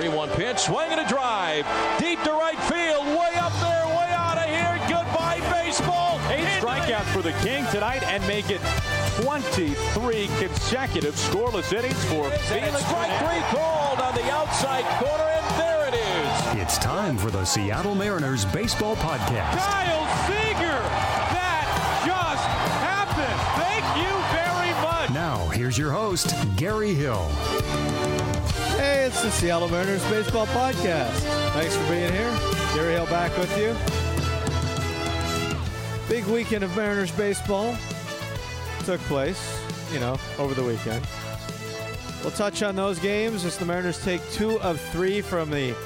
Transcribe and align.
3-1 0.00 0.34
pitch, 0.34 0.58
swing 0.60 0.88
and 0.90 1.00
a 1.00 1.06
drive, 1.06 1.66
deep 1.98 2.22
to 2.22 2.32
right 2.32 2.58
field, 2.60 3.04
way 3.04 3.34
up 3.36 3.52
there, 3.60 3.86
way 3.88 4.08
out 4.16 4.38
of 4.38 4.48
here. 4.48 4.78
Goodbye 4.88 5.40
baseball. 5.52 6.18
Eight 6.30 6.46
strikeouts 6.58 7.12
for 7.12 7.20
the 7.20 7.32
King 7.42 7.66
tonight 7.70 8.02
and 8.04 8.26
make 8.26 8.48
it 8.48 8.62
23 9.20 10.26
consecutive 10.38 11.14
scoreless 11.16 11.70
innings 11.74 12.02
for 12.06 12.30
Felix. 12.30 12.82
Strike 12.86 13.12
three 13.18 13.42
called 13.50 14.00
on 14.00 14.14
the 14.14 14.24
outside 14.32 14.86
corner, 15.04 15.22
and 15.22 15.60
there 15.60 15.88
it 15.88 15.94
is. 15.94 16.62
It's 16.62 16.78
time 16.78 17.18
for 17.18 17.30
the 17.30 17.44
Seattle 17.44 17.94
Mariners 17.94 18.46
Baseball 18.46 18.96
Podcast. 18.96 19.58
Kyle 19.58 20.06
Seager! 20.26 20.80
That 21.36 21.68
just 22.06 22.46
happened! 22.80 23.40
Thank 23.60 23.84
you 24.00 24.12
very 24.32 24.72
much! 24.80 25.10
Now, 25.10 25.46
here's 25.48 25.76
your 25.76 25.92
host, 25.92 26.34
Gary 26.56 26.94
Hill. 26.94 27.28
Hey, 28.80 29.04
it's 29.04 29.20
the 29.20 29.30
Seattle 29.30 29.68
Mariners 29.68 30.02
Baseball 30.08 30.46
Podcast. 30.46 31.12
Thanks 31.52 31.76
for 31.76 31.86
being 31.90 32.10
here. 32.14 32.34
Gary 32.72 32.94
Hill 32.94 33.04
back 33.04 33.30
with 33.36 33.54
you. 33.58 33.76
Big 36.08 36.24
weekend 36.24 36.64
of 36.64 36.74
Mariners 36.74 37.10
baseball 37.10 37.76
took 38.86 38.98
place, 39.02 39.60
you 39.92 40.00
know, 40.00 40.16
over 40.38 40.54
the 40.54 40.64
weekend. 40.64 41.06
We'll 42.22 42.30
touch 42.30 42.62
on 42.62 42.74
those 42.74 42.98
games 42.98 43.44
as 43.44 43.58
the 43.58 43.66
Mariners 43.66 44.02
take 44.02 44.22
two 44.32 44.58
of 44.60 44.80
three 44.80 45.20
from 45.20 45.50
the 45.50 45.76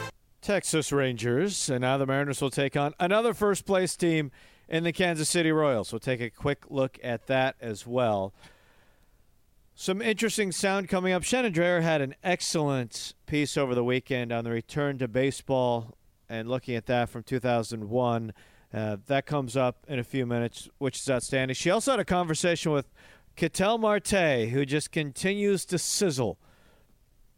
Texas 0.40 0.92
Rangers, 0.92 1.68
and 1.68 1.80
now 1.80 1.98
the 1.98 2.06
Mariners 2.06 2.40
will 2.40 2.50
take 2.50 2.76
on 2.76 2.94
another 3.00 3.34
first 3.34 3.66
place 3.66 3.96
team 3.96 4.30
in 4.68 4.84
the 4.84 4.92
Kansas 4.92 5.28
City 5.28 5.50
Royals. 5.50 5.90
We'll 5.90 5.98
take 5.98 6.20
a 6.20 6.30
quick 6.30 6.70
look 6.70 7.00
at 7.02 7.26
that 7.26 7.56
as 7.60 7.88
well. 7.88 8.32
Some 9.76 10.00
interesting 10.00 10.52
sound 10.52 10.88
coming 10.88 11.12
up. 11.12 11.24
Shannon 11.24 11.52
had 11.52 12.00
an 12.00 12.14
excellent 12.22 13.12
piece 13.26 13.56
over 13.56 13.74
the 13.74 13.82
weekend 13.82 14.30
on 14.30 14.44
the 14.44 14.52
return 14.52 14.98
to 14.98 15.08
baseball 15.08 15.96
and 16.28 16.48
looking 16.48 16.76
at 16.76 16.86
that 16.86 17.08
from 17.08 17.24
2001. 17.24 18.32
Uh, 18.72 18.96
that 19.08 19.26
comes 19.26 19.56
up 19.56 19.84
in 19.88 19.98
a 19.98 20.04
few 20.04 20.26
minutes, 20.26 20.68
which 20.78 21.00
is 21.00 21.10
outstanding. 21.10 21.56
She 21.56 21.70
also 21.70 21.90
had 21.90 21.98
a 21.98 22.04
conversation 22.04 22.70
with 22.70 22.86
Ketel 23.34 23.78
Marte, 23.78 24.48
who 24.50 24.64
just 24.64 24.92
continues 24.92 25.64
to 25.64 25.76
sizzle. 25.76 26.38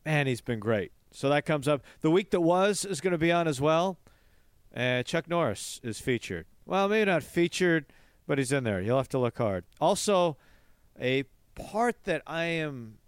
Man, 0.05 0.27
he's 0.27 0.43
been 0.43 0.61
great. 0.61 0.93
So 1.13 1.31
that 1.31 1.47
comes 1.47 1.67
up. 1.67 1.83
The 2.03 2.11
week 2.11 2.33
that 2.33 2.43
was 2.43 2.85
is 2.85 3.01
going 3.01 3.13
to 3.13 3.19
be 3.19 3.33
on 3.33 3.49
as 3.49 3.63
well. 3.63 3.99
Uh, 4.77 5.03
Chuck 5.03 5.27
Norris 5.27 5.81
is 5.83 6.01
featured. 6.01 6.45
Well, 6.67 6.87
maybe 6.87 7.11
not 7.11 7.23
featured, 7.23 7.87
but 8.27 8.37
he's 8.37 8.53
in 8.53 8.65
there. 8.65 8.83
You'll 8.83 8.99
have 8.99 9.09
to 9.09 9.19
look 9.19 9.39
hard. 9.39 9.65
Also, 9.81 10.37
a 11.01 11.25
part 11.57 12.05
that 12.05 12.23
I 12.27 12.45
am 12.45 12.99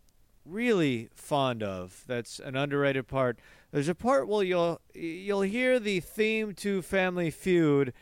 really 0.44 1.08
fond 1.14 1.62
of. 1.62 2.02
That's 2.06 2.40
an 2.40 2.56
underrated 2.56 3.06
part. 3.06 3.38
There's 3.70 3.88
a 3.88 3.94
part 3.94 4.26
where 4.26 4.44
you'll 4.44 4.80
you'll 4.94 5.42
hear 5.42 5.78
the 5.78 6.00
theme 6.00 6.54
to 6.54 6.82
Family 6.82 7.30
Feud, 7.30 7.92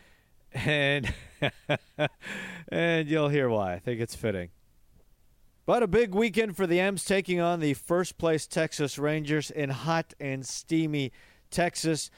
and 0.52 1.12
and 2.68 3.08
you'll 3.08 3.28
hear 3.28 3.48
why. 3.48 3.74
I 3.74 3.78
think 3.78 4.00
it's 4.00 4.14
fitting. 4.14 4.50
But 5.66 5.82
a 5.82 5.88
big 5.88 6.14
weekend 6.14 6.56
for 6.56 6.66
the 6.66 6.78
M's 6.78 7.04
taking 7.04 7.40
on 7.40 7.58
the 7.58 7.74
first 7.74 8.18
place 8.18 8.46
Texas 8.46 8.98
Rangers 8.98 9.50
in 9.50 9.70
hot 9.70 10.14
and 10.20 10.46
steamy 10.46 11.10
Texas. 11.50 12.08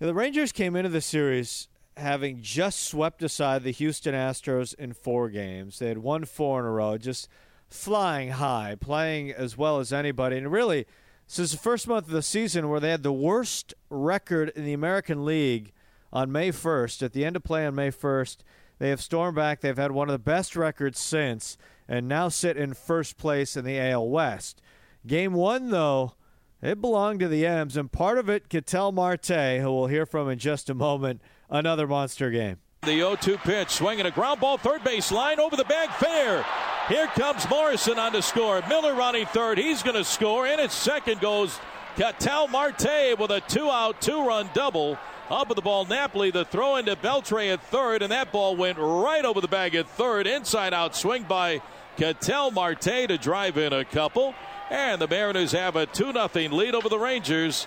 The 0.00 0.12
Rangers 0.12 0.50
came 0.50 0.74
into 0.74 0.88
the 0.88 1.00
series 1.00 1.68
having 1.96 2.42
just 2.42 2.80
swept 2.80 3.22
aside 3.22 3.62
the 3.62 3.70
Houston 3.70 4.14
Astros 4.14 4.74
in 4.74 4.92
four 4.92 5.28
games. 5.28 5.78
They 5.78 5.88
had 5.88 5.98
won 5.98 6.24
four 6.24 6.60
in 6.60 6.66
a 6.66 6.70
row, 6.70 6.98
just 6.98 7.28
flying 7.68 8.30
high, 8.30 8.76
playing 8.78 9.30
as 9.32 9.56
well 9.56 9.78
as 9.78 9.92
anybody. 9.92 10.36
And 10.36 10.50
really, 10.50 10.86
since 11.26 11.52
the 11.52 11.58
first 11.58 11.86
month 11.86 12.06
of 12.06 12.12
the 12.12 12.22
season 12.22 12.68
where 12.68 12.80
they 12.80 12.90
had 12.90 13.02
the 13.02 13.12
worst 13.12 13.74
record 13.90 14.50
in 14.56 14.64
the 14.64 14.72
American 14.72 15.24
League 15.24 15.72
on 16.12 16.32
May 16.32 16.50
1st, 16.50 17.02
at 17.02 17.12
the 17.12 17.24
end 17.24 17.36
of 17.36 17.44
play 17.44 17.66
on 17.66 17.74
May 17.74 17.90
1st, 17.90 18.38
they 18.78 18.90
have 18.90 19.02
stormed 19.02 19.36
back. 19.36 19.60
They've 19.60 19.76
had 19.76 19.92
one 19.92 20.08
of 20.08 20.12
the 20.12 20.18
best 20.18 20.56
records 20.56 20.98
since 20.98 21.58
and 21.88 22.08
now 22.08 22.28
sit 22.28 22.56
in 22.56 22.74
first 22.74 23.16
place 23.16 23.56
in 23.56 23.64
the 23.64 23.78
AL 23.78 24.08
West. 24.08 24.60
Game 25.06 25.32
one, 25.32 25.70
though, 25.70 26.14
it 26.62 26.80
belonged 26.80 27.20
to 27.20 27.28
the 27.28 27.46
M's, 27.46 27.76
and 27.76 27.90
part 27.90 28.18
of 28.18 28.28
it, 28.28 28.48
Ketel 28.48 28.92
Marte, 28.92 29.60
who 29.60 29.72
we'll 29.72 29.86
hear 29.86 30.06
from 30.06 30.28
in 30.28 30.38
just 30.38 30.68
a 30.68 30.74
moment, 30.74 31.22
another 31.48 31.86
monster 31.86 32.30
game. 32.30 32.58
The 32.82 32.96
0 32.96 33.16
2 33.16 33.38
pitch, 33.38 33.70
swinging 33.70 34.06
a 34.06 34.10
ground 34.10 34.40
ball, 34.40 34.58
third 34.58 34.84
base 34.84 35.10
line 35.10 35.40
over 35.40 35.56
the 35.56 35.64
bag, 35.64 35.90
fair. 35.90 36.44
Here 36.88 37.06
comes 37.08 37.46
Morrison 37.50 37.98
on 37.98 38.12
to 38.12 38.22
score. 38.22 38.62
Miller 38.66 38.94
running 38.94 39.26
third. 39.26 39.58
He's 39.58 39.82
going 39.82 39.96
to 39.96 40.04
score. 40.04 40.46
And 40.46 40.58
at 40.58 40.72
second 40.72 41.20
goes 41.20 41.60
Ketel 41.96 42.48
Marte 42.48 43.18
with 43.18 43.30
a 43.30 43.42
two 43.46 43.70
out, 43.70 44.00
two 44.00 44.26
run 44.26 44.48
double. 44.54 44.96
Up 45.28 45.48
with 45.48 45.56
the 45.56 45.62
ball, 45.62 45.84
Napoli. 45.84 46.30
The 46.30 46.46
throw 46.46 46.76
into 46.76 46.96
Beltre 46.96 47.52
at 47.52 47.62
third, 47.64 48.00
and 48.00 48.10
that 48.10 48.32
ball 48.32 48.56
went 48.56 48.78
right 48.78 49.22
over 49.22 49.42
the 49.42 49.48
bag 49.48 49.74
at 49.74 49.86
third. 49.86 50.26
Inside 50.26 50.72
out 50.72 50.96
swing 50.96 51.24
by 51.24 51.60
Ketel 51.98 52.52
Marte 52.52 52.80
to 52.80 53.18
drive 53.18 53.58
in 53.58 53.74
a 53.74 53.84
couple. 53.84 54.34
And 54.70 54.98
the 54.98 55.08
Mariners 55.08 55.52
have 55.52 55.76
a 55.76 55.84
2 55.84 56.12
0 56.12 56.28
lead 56.54 56.74
over 56.74 56.88
the 56.88 56.98
Rangers. 56.98 57.66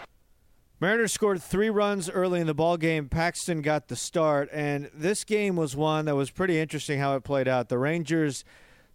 Mariners 0.79 1.13
scored 1.13 1.43
three 1.43 1.69
runs 1.69 2.09
early 2.09 2.39
in 2.39 2.47
the 2.47 2.55
ball 2.55 2.77
game. 2.77 3.07
Paxton 3.07 3.61
got 3.61 3.87
the 3.87 3.95
start, 3.95 4.49
and 4.51 4.89
this 4.95 5.23
game 5.23 5.55
was 5.55 5.75
one 5.75 6.05
that 6.05 6.15
was 6.15 6.31
pretty 6.31 6.57
interesting 6.57 6.97
how 6.99 7.15
it 7.15 7.23
played 7.23 7.47
out. 7.47 7.69
The 7.69 7.77
Rangers, 7.77 8.43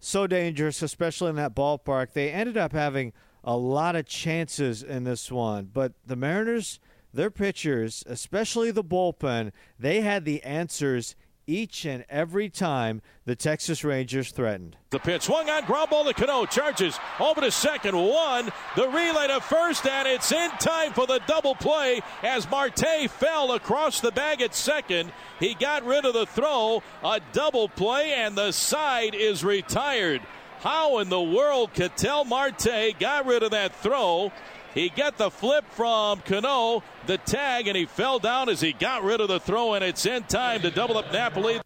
so 0.01 0.27
dangerous, 0.27 0.83
especially 0.83 1.31
in 1.31 1.37
that 1.37 1.55
ballpark. 1.55 2.13
They 2.13 2.31
ended 2.31 2.57
up 2.57 2.73
having 2.73 3.13
a 3.45 3.57
lot 3.57 3.97
of 3.97 4.07
chances 4.07 4.83
in 4.83 5.05
this 5.05 5.31
one, 5.31 5.71
but 5.73 5.93
the 6.05 6.17
Mariners, 6.17 6.81
their 7.15 7.31
pitchers, 7.31 8.03
especially 8.07 8.71
the 8.71 8.85
bullpen, 8.85 9.53
they 9.79 10.01
had 10.01 10.25
the 10.25 10.43
answers 10.43 11.15
each 11.47 11.85
and 11.85 12.05
every 12.09 12.49
time 12.49 13.03
the 13.25 13.37
Texas 13.37 13.85
Rangers 13.85 14.31
threatened. 14.31 14.77
The 14.91 14.99
pitch 14.99 15.23
swung 15.23 15.49
on 15.49 15.65
ground 15.65 15.91
ball 15.91 16.05
to 16.05 16.15
Cano. 16.15 16.47
Charges 16.47 16.99
over 17.21 17.41
to 17.41 17.51
second. 17.51 17.97
One. 17.97 18.51
The 18.77 18.89
relay 18.89 19.29
to 19.29 19.41
first, 19.41 19.87
and 19.87 20.09
it's 20.09 20.33
in 20.33 20.51
time 20.53 20.93
for 20.93 21.07
the 21.07 21.21
double 21.27 21.55
play 21.55 22.01
as 22.23 22.49
Marte 22.51 23.11
fell 23.11 23.53
across 23.53 24.01
the 24.01 24.13
bag 24.13 24.43
at 24.43 24.55
second. 24.55 25.13
He 25.41 25.55
got 25.55 25.85
rid 25.85 26.05
of 26.05 26.15
the 26.15 26.27
throw. 26.27 26.83
A 27.05 27.21
double 27.33 27.69
play, 27.69 28.15
and 28.15 28.37
the 28.37 28.53
side 28.53 29.15
is 29.15 29.45
retired. 29.45 30.23
How 30.61 30.99
in 30.99 31.11
the 31.11 31.21
world 31.21 31.75
Ketel 31.75 32.25
Marte 32.25 32.99
got 32.99 33.27
rid 33.27 33.43
of 33.43 33.51
that 33.53 33.75
throw? 33.77 34.33
He 34.77 34.91
got 34.91 35.17
the 35.17 35.31
flip 35.31 35.65
from 35.71 36.21
Cano, 36.21 36.83
the 37.07 37.17
tag, 37.17 37.67
and 37.67 37.75
he 37.75 37.87
fell 37.87 38.19
down 38.19 38.51
as 38.51 38.61
he 38.61 38.75
got 38.75 39.03
rid 39.03 39.23
of 39.23 39.29
the 39.29 39.41
throw, 39.41 39.73
and 39.73 39.83
it's 39.83 40.05
in 40.05 40.25
time 40.25 40.61
to 40.61 40.71
double 40.71 40.99
up 40.99 41.11
Napoli. 41.11 41.63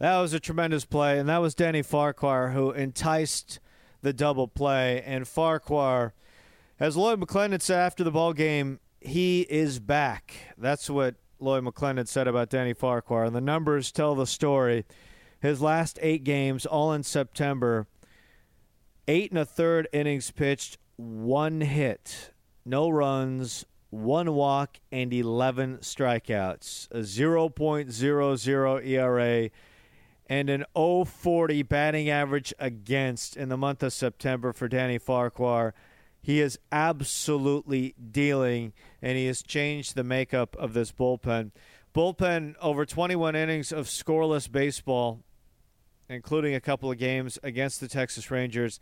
That 0.00 0.18
was 0.18 0.32
a 0.32 0.40
tremendous 0.40 0.84
play, 0.84 1.16
and 1.16 1.28
that 1.28 1.40
was 1.40 1.54
Danny 1.54 1.82
Farquhar 1.82 2.50
who 2.50 2.72
enticed 2.72 3.60
the 4.02 4.12
double 4.12 4.48
play. 4.48 5.00
And 5.06 5.28
Farquhar, 5.28 6.12
as 6.80 6.96
Lloyd 6.96 7.20
McClendon 7.20 7.62
said 7.62 7.78
after 7.78 8.02
the 8.02 8.10
ball 8.10 8.32
game, 8.32 8.80
he 9.00 9.42
is 9.42 9.78
back. 9.78 10.34
That's 10.58 10.90
what 10.90 11.14
Lloyd 11.38 11.62
McClendon 11.62 12.08
said 12.08 12.26
about 12.26 12.50
Danny 12.50 12.74
Farquhar, 12.74 13.22
and 13.22 13.36
the 13.36 13.40
numbers 13.40 13.92
tell 13.92 14.16
the 14.16 14.26
story. 14.26 14.86
His 15.38 15.62
last 15.62 16.00
eight 16.02 16.24
games, 16.24 16.66
all 16.66 16.92
in 16.92 17.04
September, 17.04 17.86
eight 19.06 19.30
and 19.30 19.38
a 19.38 19.44
third 19.44 19.86
innings 19.92 20.32
pitched, 20.32 20.78
one 20.96 21.60
hit, 21.60 22.32
no 22.64 22.88
runs, 22.88 23.64
one 23.90 24.34
walk, 24.34 24.78
and 24.90 25.12
11 25.12 25.78
strikeouts, 25.78 26.90
a 26.90 27.00
0.00 27.00 28.86
ERA, 28.86 29.50
and 30.28 30.50
an 30.50 30.64
040 30.74 31.62
batting 31.62 32.10
average 32.10 32.52
against 32.58 33.36
in 33.36 33.48
the 33.48 33.56
month 33.56 33.82
of 33.82 33.92
September 33.92 34.52
for 34.52 34.68
Danny 34.68 34.98
Farquhar. 34.98 35.74
He 36.20 36.40
is 36.40 36.58
absolutely 36.72 37.94
dealing, 38.10 38.72
and 39.00 39.16
he 39.16 39.26
has 39.26 39.42
changed 39.42 39.94
the 39.94 40.02
makeup 40.02 40.56
of 40.56 40.74
this 40.74 40.90
bullpen. 40.90 41.52
Bullpen 41.94 42.56
over 42.60 42.84
21 42.84 43.36
innings 43.36 43.72
of 43.72 43.86
scoreless 43.86 44.50
baseball, 44.50 45.20
including 46.08 46.54
a 46.54 46.60
couple 46.60 46.90
of 46.90 46.98
games 46.98 47.38
against 47.42 47.80
the 47.80 47.88
Texas 47.88 48.30
Rangers. 48.30 48.80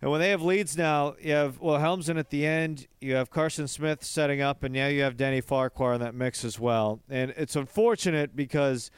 And 0.00 0.10
when 0.12 0.20
they 0.20 0.30
have 0.30 0.42
leads 0.42 0.76
now, 0.76 1.16
you 1.20 1.32
have 1.32 1.60
Wilhelmsen 1.60 2.18
at 2.18 2.30
the 2.30 2.46
end, 2.46 2.86
you 3.00 3.16
have 3.16 3.30
Carson 3.30 3.66
Smith 3.66 4.04
setting 4.04 4.40
up, 4.40 4.62
and 4.62 4.72
now 4.72 4.86
you 4.86 5.02
have 5.02 5.16
Danny 5.16 5.40
Farquhar 5.40 5.94
in 5.94 6.00
that 6.00 6.14
mix 6.14 6.44
as 6.44 6.58
well. 6.58 7.00
And 7.10 7.34
it's 7.36 7.56
unfortunate 7.56 8.36
because 8.36 8.92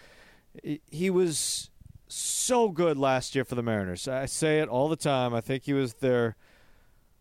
he 0.90 1.08
was 1.08 1.70
so 2.06 2.68
good 2.68 2.98
last 2.98 3.34
year 3.34 3.44
for 3.44 3.54
the 3.54 3.62
Mariners. 3.62 4.06
I 4.08 4.26
say 4.26 4.60
it 4.60 4.68
all 4.68 4.88
the 4.88 4.96
time. 4.96 5.32
I 5.32 5.40
think 5.40 5.62
he 5.62 5.72
was 5.72 5.94
their 5.94 6.36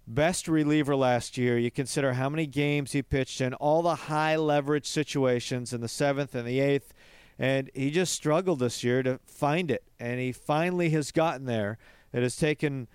best 0.05 0.47
reliever 0.47 0.95
last 0.95 1.37
year. 1.37 1.57
You 1.57 1.71
consider 1.71 2.13
how 2.13 2.29
many 2.29 2.47
games 2.47 2.91
he 2.91 3.01
pitched 3.01 3.39
in, 3.39 3.53
all 3.53 3.81
the 3.81 3.95
high 3.95 4.35
leverage 4.35 4.87
situations 4.87 5.71
in 5.71 5.79
the 5.79 5.87
seventh 5.87 6.35
and 6.35 6.45
the 6.45 6.59
eighth, 6.59 6.93
and 7.37 7.69
he 7.73 7.91
just 7.91 8.13
struggled 8.13 8.59
this 8.59 8.83
year 8.83 9.03
to 9.03 9.19
find 9.25 9.71
it. 9.71 9.83
And 9.99 10.19
he 10.19 10.33
finally 10.33 10.89
has 10.89 11.11
gotten 11.11 11.45
there. 11.45 11.77
It 12.11 12.23
has 12.23 12.35
taken 12.35 12.87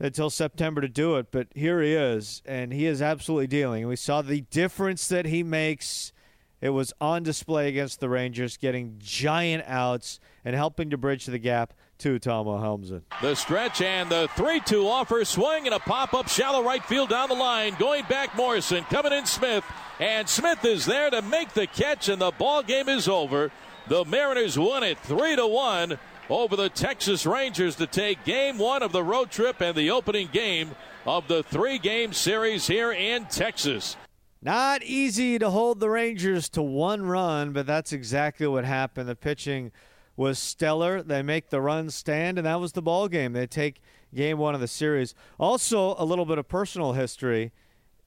until 0.00 0.30
September 0.30 0.80
to 0.80 0.88
do 0.88 1.16
it, 1.16 1.26
but 1.30 1.48
here 1.54 1.80
he 1.82 1.92
is, 1.92 2.42
and 2.46 2.72
he 2.72 2.86
is 2.86 3.02
absolutely 3.02 3.46
dealing. 3.46 3.86
We 3.86 3.96
saw 3.96 4.22
the 4.22 4.42
difference 4.42 5.08
that 5.08 5.26
he 5.26 5.42
makes. 5.42 6.12
It 6.60 6.70
was 6.70 6.92
on 7.00 7.22
display 7.22 7.68
against 7.68 8.00
the 8.00 8.08
Rangers, 8.08 8.56
getting 8.56 8.96
giant 8.98 9.64
outs 9.66 10.20
and 10.44 10.54
helping 10.54 10.90
to 10.90 10.96
bridge 10.96 11.26
the 11.26 11.38
gap 11.38 11.72
to 11.98 12.18
Tom 12.18 12.46
Wilhelmsen. 12.46 13.02
The 13.20 13.34
stretch 13.34 13.82
and 13.82 14.08
the 14.08 14.28
3 14.36 14.60
2 14.60 14.86
offer, 14.86 15.24
swing 15.24 15.66
and 15.66 15.74
a 15.74 15.80
pop 15.80 16.14
up 16.14 16.28
shallow 16.28 16.62
right 16.62 16.84
field 16.84 17.10
down 17.10 17.28
the 17.28 17.34
line. 17.34 17.74
Going 17.78 18.04
back, 18.04 18.36
Morrison, 18.36 18.84
coming 18.84 19.12
in 19.12 19.26
Smith, 19.26 19.64
and 19.98 20.28
Smith 20.28 20.64
is 20.64 20.86
there 20.86 21.10
to 21.10 21.22
make 21.22 21.54
the 21.54 21.66
catch, 21.66 22.08
and 22.08 22.20
the 22.20 22.30
ball 22.30 22.62
game 22.62 22.88
is 22.88 23.08
over. 23.08 23.50
The 23.88 24.04
Mariners 24.04 24.58
won 24.58 24.84
it 24.84 24.98
3 25.00 25.36
to 25.36 25.46
1 25.46 25.98
over 26.30 26.56
the 26.56 26.68
Texas 26.68 27.24
Rangers 27.24 27.76
to 27.76 27.86
take 27.86 28.24
game 28.24 28.58
one 28.58 28.82
of 28.82 28.92
the 28.92 29.02
road 29.02 29.30
trip 29.30 29.60
and 29.60 29.74
the 29.74 29.90
opening 29.90 30.28
game 30.32 30.70
of 31.06 31.26
the 31.28 31.42
three 31.42 31.78
game 31.78 32.12
series 32.12 32.66
here 32.66 32.92
in 32.92 33.24
Texas. 33.26 33.96
Not 34.42 34.82
easy 34.82 35.38
to 35.38 35.50
hold 35.50 35.80
the 35.80 35.90
Rangers 35.90 36.48
to 36.50 36.62
one 36.62 37.02
run, 37.02 37.52
but 37.52 37.66
that's 37.66 37.92
exactly 37.92 38.46
what 38.46 38.64
happened. 38.64 39.08
The 39.08 39.16
pitching 39.16 39.72
was 40.16 40.38
stellar. 40.38 41.02
They 41.02 41.22
make 41.22 41.50
the 41.50 41.60
run 41.60 41.90
stand, 41.90 42.38
and 42.38 42.46
that 42.46 42.60
was 42.60 42.72
the 42.72 42.82
ball 42.82 43.08
game. 43.08 43.32
They 43.32 43.46
take 43.46 43.80
game 44.14 44.38
one 44.38 44.54
of 44.54 44.60
the 44.60 44.68
series. 44.68 45.14
Also, 45.38 45.96
a 45.98 46.04
little 46.04 46.24
bit 46.24 46.38
of 46.38 46.46
personal 46.46 46.92
history 46.92 47.52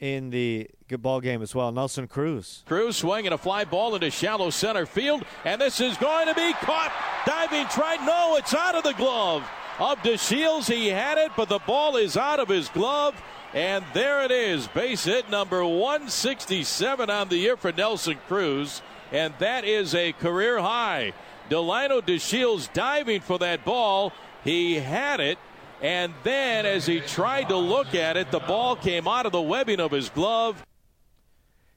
in 0.01 0.31
the 0.31 0.67
ball 0.89 1.21
game 1.21 1.41
as 1.41 1.55
well. 1.55 1.71
Nelson 1.71 2.07
Cruz. 2.07 2.63
Cruz 2.67 2.97
swinging 2.97 3.31
a 3.31 3.37
fly 3.37 3.63
ball 3.63 3.95
into 3.95 4.09
shallow 4.09 4.49
center 4.49 4.85
field, 4.85 5.23
and 5.45 5.61
this 5.61 5.79
is 5.79 5.95
going 5.97 6.27
to 6.27 6.33
be 6.33 6.51
caught. 6.53 6.91
Diving 7.25 7.67
try. 7.67 7.95
No, 8.05 8.35
it's 8.35 8.53
out 8.53 8.75
of 8.75 8.83
the 8.83 8.93
glove 8.93 9.47
of 9.79 9.97
DeShields. 9.99 10.69
He 10.69 10.87
had 10.87 11.17
it, 11.17 11.31
but 11.37 11.47
the 11.47 11.59
ball 11.59 11.95
is 11.95 12.17
out 12.17 12.39
of 12.39 12.49
his 12.49 12.67
glove. 12.69 13.15
And 13.53 13.85
there 13.93 14.23
it 14.23 14.31
is. 14.31 14.67
Base 14.67 15.03
hit 15.03 15.29
number 15.29 15.63
167 15.63 17.09
on 17.09 17.29
the 17.29 17.37
year 17.37 17.55
for 17.55 17.71
Nelson 17.71 18.17
Cruz. 18.27 18.81
And 19.11 19.33
that 19.39 19.65
is 19.65 19.93
a 19.93 20.13
career 20.13 20.59
high. 20.59 21.13
Delino 21.49 22.01
DeShields 22.01 22.71
diving 22.73 23.21
for 23.21 23.37
that 23.39 23.65
ball. 23.65 24.13
He 24.43 24.75
had 24.75 25.19
it. 25.19 25.37
And 25.81 26.13
then, 26.23 26.65
as 26.65 26.85
he 26.85 26.99
tried 26.99 27.49
to 27.49 27.57
look 27.57 27.95
at 27.95 28.15
it, 28.15 28.29
the 28.29 28.39
ball 28.39 28.75
came 28.75 29.07
out 29.07 29.25
of 29.25 29.31
the 29.31 29.41
webbing 29.41 29.79
of 29.79 29.91
his 29.91 30.09
glove. 30.09 30.63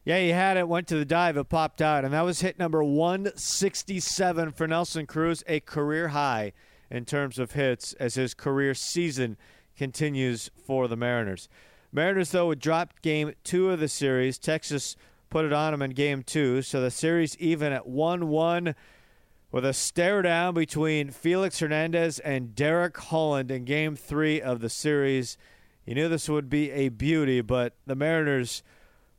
Yeah, 0.04 0.18
he 0.18 0.28
had 0.28 0.58
it, 0.58 0.68
went 0.68 0.86
to 0.88 0.96
the 0.96 1.06
dive, 1.06 1.38
it 1.38 1.48
popped 1.48 1.80
out. 1.80 2.04
And 2.04 2.12
that 2.12 2.20
was 2.20 2.40
hit 2.40 2.58
number 2.58 2.84
167 2.84 4.52
for 4.52 4.66
Nelson 4.66 5.06
Cruz, 5.06 5.42
a 5.46 5.60
career 5.60 6.08
high 6.08 6.52
in 6.90 7.06
terms 7.06 7.38
of 7.38 7.52
hits 7.52 7.94
as 7.94 8.14
his 8.14 8.34
career 8.34 8.74
season 8.74 9.38
continues 9.76 10.50
for 10.66 10.86
the 10.86 10.96
Mariners. 10.96 11.48
Mariners, 11.90 12.32
though, 12.32 12.48
would 12.48 12.58
drop 12.58 13.00
game 13.00 13.32
two 13.44 13.70
of 13.70 13.80
the 13.80 13.88
series. 13.88 14.36
Texas 14.38 14.96
put 15.30 15.46
it 15.46 15.52
on 15.52 15.72
them 15.72 15.80
in 15.80 15.92
game 15.92 16.22
two. 16.22 16.60
So 16.60 16.82
the 16.82 16.90
series 16.90 17.36
even 17.38 17.72
at 17.72 17.86
1 17.86 18.28
1 18.28 18.74
with 19.54 19.64
a 19.64 19.72
stare 19.72 20.20
down 20.20 20.52
between 20.52 21.12
Felix 21.12 21.60
Hernandez 21.60 22.18
and 22.18 22.56
Derek 22.56 22.96
Holland 22.98 23.52
in 23.52 23.64
game 23.64 23.94
three 23.94 24.42
of 24.42 24.58
the 24.58 24.68
series. 24.68 25.38
You 25.86 25.94
knew 25.94 26.08
this 26.08 26.28
would 26.28 26.50
be 26.50 26.72
a 26.72 26.88
beauty, 26.88 27.40
but 27.40 27.76
the 27.86 27.94
Mariners, 27.94 28.64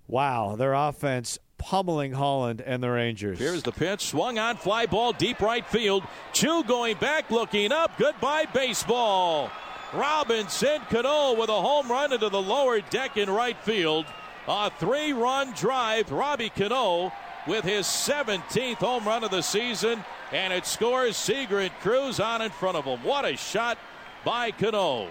wow, 0.09 0.57
their 0.57 0.73
offense 0.73 1.39
pummeling 1.57 2.11
Holland 2.11 2.59
and 2.59 2.83
the 2.83 2.89
Rangers. 2.89 3.39
Here's 3.39 3.63
the 3.63 3.71
pitch, 3.71 4.07
swung 4.07 4.37
on, 4.37 4.57
fly 4.57 4.87
ball, 4.87 5.13
deep 5.13 5.39
right 5.39 5.65
field. 5.65 6.03
Choo 6.33 6.65
going 6.65 6.97
back, 6.97 7.31
looking 7.31 7.71
up. 7.71 7.97
Goodbye, 7.97 8.43
baseball. 8.53 9.49
Robinson 9.93 10.81
Cano 10.89 11.39
with 11.39 11.47
a 11.47 11.61
home 11.61 11.89
run 11.89 12.11
into 12.11 12.27
the 12.27 12.41
lower 12.41 12.81
deck 12.81 13.15
in 13.15 13.29
right 13.29 13.57
field. 13.59 14.05
A 14.49 14.69
three 14.69 15.13
run 15.13 15.53
drive. 15.53 16.11
Robbie 16.11 16.49
Cano 16.49 17.13
with 17.47 17.63
his 17.63 17.85
17th 17.85 18.77
home 18.77 19.05
run 19.05 19.23
of 19.23 19.31
the 19.31 19.41
season 19.41 20.03
and 20.31 20.51
it 20.51 20.65
scores 20.65 21.15
Seager 21.15 21.59
and 21.59 21.71
Cruz 21.81 22.19
on 22.19 22.41
in 22.41 22.51
front 22.51 22.77
of 22.77 22.85
him. 22.85 23.03
What 23.03 23.25
a 23.25 23.35
shot 23.37 23.77
by 24.23 24.51
Cano. 24.51 25.09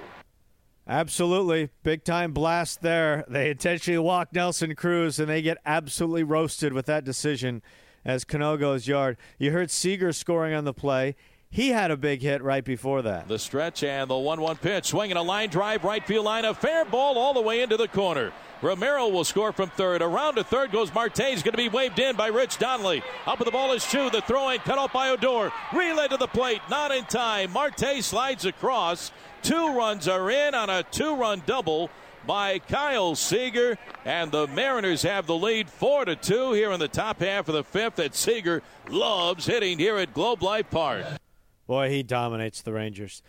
Absolutely. 0.87 1.71
Big 1.83 2.05
time 2.05 2.33
blast 2.33 2.83
there. 2.83 3.25
They 3.29 3.51
intentionally 3.51 3.99
walk 3.99 4.35
Nelson 4.35 4.75
Cruz, 4.75 5.19
and 5.19 5.29
they 5.29 5.41
get 5.41 5.57
absolutely 5.65 6.25
roasted 6.25 6.75
with 6.75 6.87
that 6.87 7.05
decision 7.05 7.63
as 8.05 8.25
Cano 8.25 8.59
goes 8.59 8.87
yard. 8.87 9.17
You 9.39 9.53
heard 9.53 9.71
Seager 9.71 10.13
scoring 10.13 10.53
on 10.53 10.65
the 10.65 10.75
play. 10.75 11.17
He 11.49 11.69
had 11.69 11.91
a 11.91 11.97
big 11.97 12.21
hit 12.21 12.43
right 12.43 12.65
before 12.65 13.01
that. 13.03 13.29
The 13.29 13.39
stretch 13.39 13.85
and 13.85 14.11
the 14.11 14.19
1 14.19 14.41
1 14.41 14.57
pitch. 14.57 14.87
Swinging 14.87 15.17
a 15.17 15.23
line 15.23 15.49
drive, 15.49 15.85
right 15.85 16.05
field 16.05 16.25
line. 16.25 16.45
A 16.45 16.53
fair 16.53 16.85
ball 16.85 17.17
all 17.17 17.33
the 17.33 17.41
way 17.41 17.63
into 17.63 17.77
the 17.77 17.89
corner. 17.89 18.33
Romero 18.65 19.09
will 19.09 19.25
score 19.25 19.53
from 19.53 19.69
third. 19.69 20.01
Around 20.01 20.37
to 20.37 20.43
third 20.43 20.73
goes 20.73 20.93
Marte. 20.95 21.19
He's 21.19 21.43
going 21.43 21.53
to 21.53 21.59
be 21.59 21.69
waved 21.69 21.99
in 21.99 22.17
by 22.17 22.29
Rich 22.29 22.57
Donnelly. 22.57 23.03
Up 23.27 23.39
with 23.39 23.45
the 23.45 23.53
ball 23.53 23.73
is 23.73 23.85
Choo. 23.85 24.09
The 24.09 24.23
throw 24.23 24.49
in 24.49 24.59
cut 24.61 24.79
off 24.79 24.91
by 24.91 25.11
Odor. 25.11 25.53
Relay 25.75 26.09
to 26.09 26.17
the 26.17 26.27
plate. 26.27 26.63
Not 26.71 26.91
in 26.91 27.05
time. 27.05 27.53
Marte 27.53 28.03
slides 28.03 28.47
across. 28.47 29.13
Two 29.43 29.77
runs 29.77 30.09
are 30.09 30.31
in 30.31 30.55
on 30.55 30.71
a 30.71 30.83
two 30.83 31.15
run 31.15 31.43
double 31.45 31.91
by 32.27 32.59
Kyle 32.59 33.15
Seager, 33.15 33.77
and 34.07 34.33
the 34.33 34.47
Mariners 34.47 35.03
have 35.03 35.27
the 35.27 35.37
lead 35.37 35.69
four 35.69 36.07
to 36.07 36.17
two 36.17 36.53
here 36.53 36.73
in 36.73 36.81
the 36.81 36.89
top 36.89 37.21
half 37.21 37.49
of 37.49 37.55
the 37.55 37.65
fifth. 37.65 37.97
That 37.97 38.15
Seager 38.15 38.63
loves 38.89 39.45
hitting 39.45 39.79
here 39.79 39.99
at 39.99 40.15
Globe 40.15 40.43
Life 40.43 40.71
Park. 40.71 41.05
Boy, 41.67 41.91
he 41.91 42.03
dominates 42.03 42.63
the 42.63 42.73
Rangers. 42.73 43.23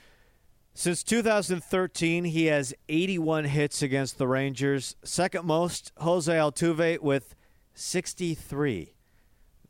Since 0.77 1.04
2013, 1.04 2.25
he 2.25 2.48
has 2.48 2.74
81 2.89 3.45
hits 3.45 3.81
against 3.81 4.18
the 4.18 4.27
Rangers. 4.27 4.98
Second 5.04 5.45
most, 5.45 5.94
Jose 6.00 6.31
Altuve 6.31 7.00
with 7.00 7.33
63. 7.74 8.94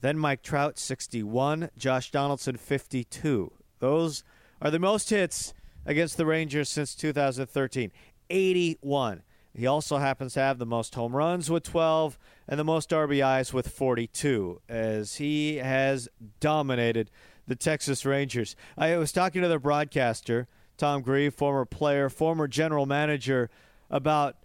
Then 0.01 0.17
Mike 0.17 0.41
Trout, 0.41 0.79
61. 0.79 1.69
Josh 1.77 2.09
Donaldson, 2.09 2.57
52. 2.57 3.51
Those 3.77 4.23
are 4.59 4.71
the 4.71 4.79
most 4.79 5.11
hits 5.11 5.53
against 5.85 6.17
the 6.17 6.25
Rangers 6.25 6.69
since 6.69 6.95
2013. 6.95 7.91
81. 8.31 9.21
He 9.53 9.67
also 9.67 9.97
happens 9.97 10.33
to 10.33 10.39
have 10.39 10.57
the 10.57 10.65
most 10.65 10.95
home 10.95 11.15
runs 11.15 11.51
with 11.51 11.61
12 11.63 12.17
and 12.47 12.59
the 12.59 12.63
most 12.63 12.89
RBIs 12.89 13.53
with 13.53 13.69
42, 13.69 14.59
as 14.67 15.17
he 15.17 15.57
has 15.57 16.09
dominated 16.39 17.11
the 17.47 17.55
Texas 17.55 18.07
Rangers. 18.07 18.55
I 18.75 18.97
was 18.97 19.11
talking 19.11 19.43
to 19.43 19.47
their 19.47 19.59
broadcaster, 19.59 20.47
Tom 20.77 21.01
Grieve, 21.01 21.33
former 21.33 21.65
player, 21.65 22.09
former 22.09 22.47
general 22.47 22.85
manager, 22.85 23.49
about 23.89 24.37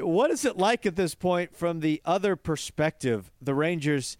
what 0.00 0.30
is 0.30 0.44
it 0.44 0.56
like 0.56 0.86
at 0.86 0.96
this 0.96 1.14
point 1.14 1.56
from 1.56 1.80
the 1.80 2.00
other 2.04 2.36
perspective, 2.36 3.30
the 3.40 3.54
Rangers, 3.54 4.16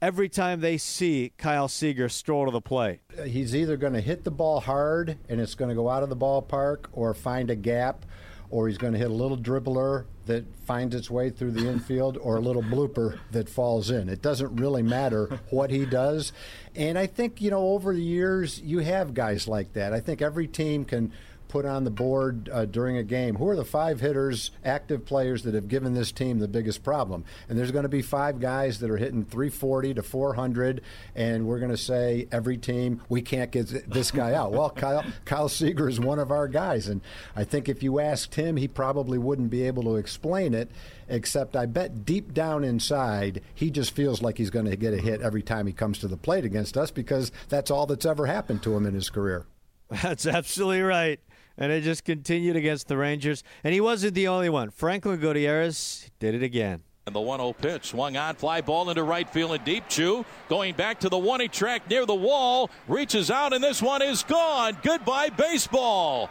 every 0.00 0.28
time 0.28 0.60
they 0.60 0.78
see 0.78 1.32
Kyle 1.38 1.68
Seager 1.68 2.08
stroll 2.08 2.46
to 2.46 2.50
the 2.50 2.60
plate? 2.60 3.00
He's 3.24 3.54
either 3.54 3.76
going 3.76 3.94
to 3.94 4.00
hit 4.00 4.24
the 4.24 4.30
ball 4.30 4.60
hard 4.60 5.18
and 5.28 5.40
it's 5.40 5.54
going 5.54 5.70
to 5.70 5.74
go 5.74 5.88
out 5.88 6.02
of 6.02 6.08
the 6.08 6.16
ballpark 6.16 6.86
or 6.92 7.14
find 7.14 7.50
a 7.50 7.56
gap 7.56 8.04
or 8.50 8.68
he's 8.68 8.78
going 8.78 8.92
to 8.92 8.98
hit 8.98 9.10
a 9.10 9.14
little 9.14 9.36
dribbler 9.36 10.06
that 10.26 10.44
finds 10.64 10.94
its 10.94 11.10
way 11.10 11.30
through 11.30 11.50
the 11.50 11.68
infield 11.68 12.16
or 12.18 12.36
a 12.36 12.40
little 12.40 12.62
blooper 12.62 13.18
that 13.30 13.48
falls 13.48 13.90
in. 13.90 14.08
It 14.08 14.22
doesn't 14.22 14.56
really 14.56 14.82
matter 14.82 15.40
what 15.50 15.70
he 15.70 15.84
does. 15.84 16.32
And 16.74 16.98
I 16.98 17.06
think, 17.06 17.40
you 17.40 17.50
know, 17.50 17.68
over 17.68 17.94
the 17.94 18.02
years, 18.02 18.60
you 18.60 18.80
have 18.80 19.14
guys 19.14 19.48
like 19.48 19.72
that. 19.72 19.92
I 19.92 20.00
think 20.00 20.22
every 20.22 20.46
team 20.46 20.84
can 20.84 21.12
put 21.48 21.64
on 21.64 21.84
the 21.84 21.90
board 21.90 22.48
uh, 22.52 22.64
during 22.64 22.96
a 22.96 23.02
game? 23.02 23.36
Who 23.36 23.48
are 23.48 23.56
the 23.56 23.64
five 23.64 24.00
hitters, 24.00 24.50
active 24.64 25.04
players 25.04 25.42
that 25.42 25.54
have 25.54 25.68
given 25.68 25.94
this 25.94 26.12
team 26.12 26.38
the 26.38 26.48
biggest 26.48 26.82
problem? 26.82 27.24
And 27.48 27.58
there's 27.58 27.72
going 27.72 27.84
to 27.84 27.88
be 27.88 28.02
five 28.02 28.40
guys 28.40 28.78
that 28.80 28.90
are 28.90 28.96
hitting 28.96 29.24
340 29.24 29.94
to 29.94 30.02
400, 30.02 30.82
and 31.14 31.46
we're 31.46 31.58
going 31.58 31.70
to 31.70 31.76
say 31.76 32.28
every 32.30 32.56
team 32.56 33.00
we 33.08 33.22
can't 33.22 33.50
get 33.50 33.90
this 33.90 34.10
guy 34.10 34.34
out. 34.34 34.52
Well, 34.52 34.70
Kyle, 34.70 35.04
Kyle 35.24 35.48
Seager 35.48 35.88
is 35.88 35.98
one 35.98 36.18
of 36.18 36.30
our 36.30 36.48
guys, 36.48 36.88
and 36.88 37.00
I 37.34 37.44
think 37.44 37.68
if 37.68 37.82
you 37.82 37.98
asked 37.98 38.34
him, 38.34 38.56
he 38.56 38.68
probably 38.68 39.18
wouldn't 39.18 39.50
be 39.50 39.62
able 39.62 39.82
to 39.84 39.96
explain 39.96 40.54
it. 40.54 40.70
Except, 41.10 41.56
I 41.56 41.64
bet 41.64 42.04
deep 42.04 42.34
down 42.34 42.64
inside, 42.64 43.40
he 43.54 43.70
just 43.70 43.92
feels 43.96 44.20
like 44.20 44.36
he's 44.36 44.50
going 44.50 44.66
to 44.66 44.76
get 44.76 44.92
a 44.92 44.98
hit 44.98 45.22
every 45.22 45.42
time 45.42 45.66
he 45.66 45.72
comes 45.72 45.98
to 46.00 46.08
the 46.08 46.18
plate 46.18 46.44
against 46.44 46.76
us 46.76 46.90
because 46.90 47.32
that's 47.48 47.70
all 47.70 47.86
that's 47.86 48.04
ever 48.04 48.26
happened 48.26 48.62
to 48.64 48.76
him 48.76 48.84
in 48.84 48.92
his 48.92 49.08
career. 49.08 49.46
That's 49.90 50.26
absolutely 50.26 50.82
right 50.82 51.18
and 51.58 51.72
it 51.72 51.82
just 51.82 52.04
continued 52.04 52.56
against 52.56 52.88
the 52.88 52.96
Rangers. 52.96 53.42
And 53.64 53.74
he 53.74 53.80
wasn't 53.80 54.14
the 54.14 54.28
only 54.28 54.48
one. 54.48 54.70
Franklin 54.70 55.18
Gutierrez 55.18 56.10
did 56.18 56.34
it 56.34 56.42
again. 56.42 56.82
And 57.06 57.14
the 57.14 57.20
1 57.20 57.40
0 57.40 57.52
pitch 57.54 57.86
swung 57.86 58.16
on, 58.16 58.34
fly 58.34 58.60
ball 58.60 58.90
into 58.90 59.02
right 59.02 59.28
field 59.28 59.52
and 59.52 59.64
deep. 59.64 59.88
Choo 59.88 60.24
going 60.48 60.74
back 60.74 61.00
to 61.00 61.08
the 61.08 61.18
1 61.18 61.48
track 61.48 61.88
near 61.88 62.06
the 62.06 62.14
wall, 62.14 62.70
reaches 62.86 63.30
out, 63.30 63.52
and 63.52 63.64
this 63.64 63.82
one 63.82 64.02
is 64.02 64.22
gone. 64.22 64.76
Goodbye, 64.82 65.30
baseball. 65.30 66.30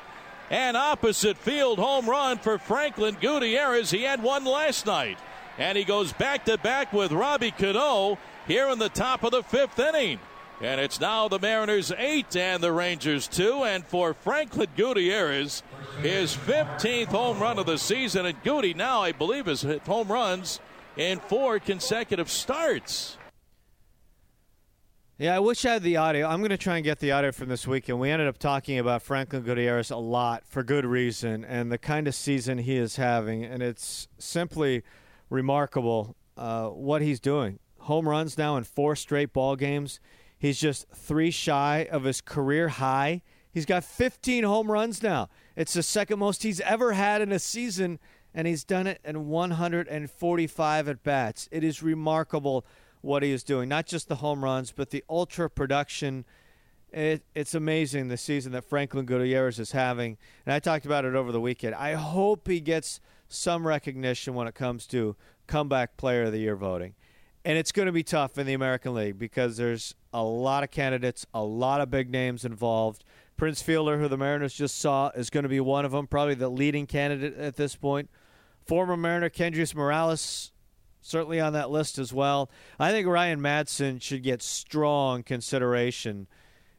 An 0.50 0.76
opposite 0.76 1.36
field 1.38 1.80
home 1.80 2.08
run 2.08 2.38
for 2.38 2.58
Franklin 2.58 3.18
Gutierrez. 3.20 3.92
He 3.92 4.04
had 4.04 4.24
one 4.24 4.46
last 4.46 4.86
night. 4.86 5.18
And 5.58 5.78
he 5.78 5.84
goes 5.84 6.14
back 6.14 6.46
to 6.46 6.58
back 6.60 6.94
with 6.94 7.12
Robbie 7.12 7.52
Cano 7.52 8.20
here 8.48 8.70
in 8.70 8.78
the 8.78 8.90
top 8.90 9.24
of 9.24 9.32
the 9.32 9.42
fifth 9.42 9.80
inning. 9.80 10.20
And 10.60 10.82
it's 10.82 11.00
now 11.00 11.28
the 11.28 11.38
Mariners 11.38 11.92
eight 11.98 12.36
and 12.36 12.64
the 12.64 12.72
Rangers 12.72 13.28
two. 13.28 13.64
And 13.64 13.86
for 13.86 14.14
Franklin 14.14 14.70
Gutierrez, 14.76 15.62
his 16.02 16.36
15th 16.36 17.08
home 17.08 17.40
run 17.40 17.60
of 17.60 17.68
the 17.68 17.78
season. 17.78 18.26
And 18.26 18.42
Goody 18.44 18.74
now, 18.74 19.02
I 19.02 19.12
believe, 19.12 19.46
has 19.46 19.62
hit 19.62 19.84
home 19.84 20.12
runs 20.12 20.60
in 20.96 21.20
four 21.20 21.60
consecutive 21.60 22.30
starts. 22.30 23.18
Yeah, 25.20 25.36
I 25.36 25.40
wish 25.40 25.66
I 25.66 25.74
had 25.74 25.84
the 25.84 25.98
audio. 25.98 26.28
I'm 26.28 26.40
going 26.40 26.52
to 26.52 26.58
try 26.58 26.76
and 26.76 26.84
get 26.84 27.00
the 27.00 27.12
audio 27.12 27.32
from 27.32 27.50
this 27.50 27.66
weekend. 27.66 28.00
We 28.00 28.12
ended 28.12 28.28
up 28.28 28.38
talking 28.38 28.78
about 28.78 29.02
Franklin 29.02 29.42
Gutierrez 29.42 29.90
a 29.90 29.98
lot 29.98 30.44
for 30.46 30.64
good 30.64 30.86
reason 30.86 31.44
and 31.44 31.72
the 31.72 31.80
kind 31.80 32.08
of 32.08 32.14
season 32.14 32.60
he 32.60 32.78
is 32.78 32.98
having. 32.98 33.44
And 33.44 33.64
it's 33.64 34.08
simply 34.20 34.84
remarkable 35.32 36.16
uh, 36.36 36.68
what 36.68 37.02
he's 37.02 37.20
doing. 37.20 37.58
Home 37.80 38.08
runs 38.08 38.38
now 38.38 38.58
in 38.58 38.64
four 38.64 38.96
straight 38.96 39.34
ball 39.34 39.56
games. 39.56 40.00
He's 40.38 40.60
just 40.60 40.88
three 40.90 41.32
shy 41.32 41.88
of 41.92 42.04
his 42.04 42.22
career 42.22 42.70
high. 42.70 43.22
He's 43.52 43.66
got 43.66 43.84
15 43.84 44.44
home 44.44 44.72
runs 44.72 45.02
now. 45.02 45.30
It's 45.56 45.74
the 45.74 45.82
second 45.82 46.20
most 46.20 46.44
he's 46.44 46.62
ever 46.62 46.94
had 46.94 47.22
in 47.22 47.32
a 47.32 47.40
season, 47.40 48.00
and 48.34 48.46
he's 48.46 48.64
done 48.64 48.86
it 48.86 49.02
in 49.04 49.28
145 49.28 50.88
at 50.88 51.04
bats. 51.04 51.50
It 51.52 51.64
is 51.64 51.82
remarkable 51.82 52.66
what 53.02 53.24
he 53.24 53.32
is 53.32 53.44
doing. 53.44 53.68
Not 53.70 53.88
just 53.88 54.08
the 54.10 54.16
home 54.16 54.44
runs, 54.44 54.72
but 54.72 54.92
the 54.92 55.04
ultra 55.10 55.50
production. 55.50 56.26
It, 56.92 57.24
it's 57.34 57.56
amazing 57.56 58.08
the 58.08 58.18
season 58.18 58.52
that 58.52 58.66
Franklin 58.66 59.06
Gutierrez 59.06 59.60
is 59.60 59.72
having. 59.72 60.18
And 60.46 60.54
I 60.54 60.60
talked 60.60 60.86
about 60.86 61.06
it 61.06 61.16
over 61.16 61.32
the 61.32 61.42
weekend. 61.42 61.74
I 61.76 61.94
hope 61.94 62.48
he 62.48 62.60
gets 62.60 63.00
some 63.28 63.68
recognition 63.68 64.36
when 64.36 64.48
it 64.48 64.56
comes 64.56 64.86
to 64.88 65.16
comeback 65.48 65.98
player 65.98 66.24
of 66.24 66.32
the 66.32 66.40
year 66.40 66.56
voting. 66.56 66.94
And 67.48 67.58
it's 67.58 67.72
going 67.72 67.86
to 67.86 67.94
be 67.94 68.04
tough 68.04 68.38
in 68.38 68.46
the 68.46 68.54
American 68.54 68.94
League 68.94 69.18
because 69.18 69.56
there's 69.56 69.96
a 70.12 70.22
lot 70.22 70.66
of 70.66 70.70
candidates, 70.70 71.26
a 71.34 71.42
lot 71.42 71.80
of 71.80 71.90
big 71.90 72.10
names 72.10 72.44
involved. 72.44 73.06
Prince 73.38 73.62
Fielder, 73.62 73.98
who 73.98 74.10
the 74.10 74.18
Mariners 74.18 74.54
just 74.54 74.78
saw, 74.78 75.12
is 75.16 75.30
going 75.30 75.44
to 75.44 75.50
be 75.50 75.62
one 75.62 75.86
of 75.86 75.94
them, 75.94 76.08
probably 76.08 76.36
the 76.36 76.50
leading 76.50 76.86
candidate 76.86 77.38
at 77.38 77.56
this 77.56 77.74
point. 77.74 78.10
Former 78.66 78.98
Mariner 78.98 79.30
Kendrys 79.30 79.74
Morales, 79.74 80.52
certainly 81.00 81.40
on 81.40 81.54
that 81.54 81.70
list 81.70 81.98
as 81.98 82.12
well. 82.12 82.52
I 82.78 82.92
think 82.92 83.08
Ryan 83.08 83.40
Madson 83.40 84.02
should 84.02 84.24
get 84.24 84.42
strong 84.42 85.24
consideration 85.24 86.28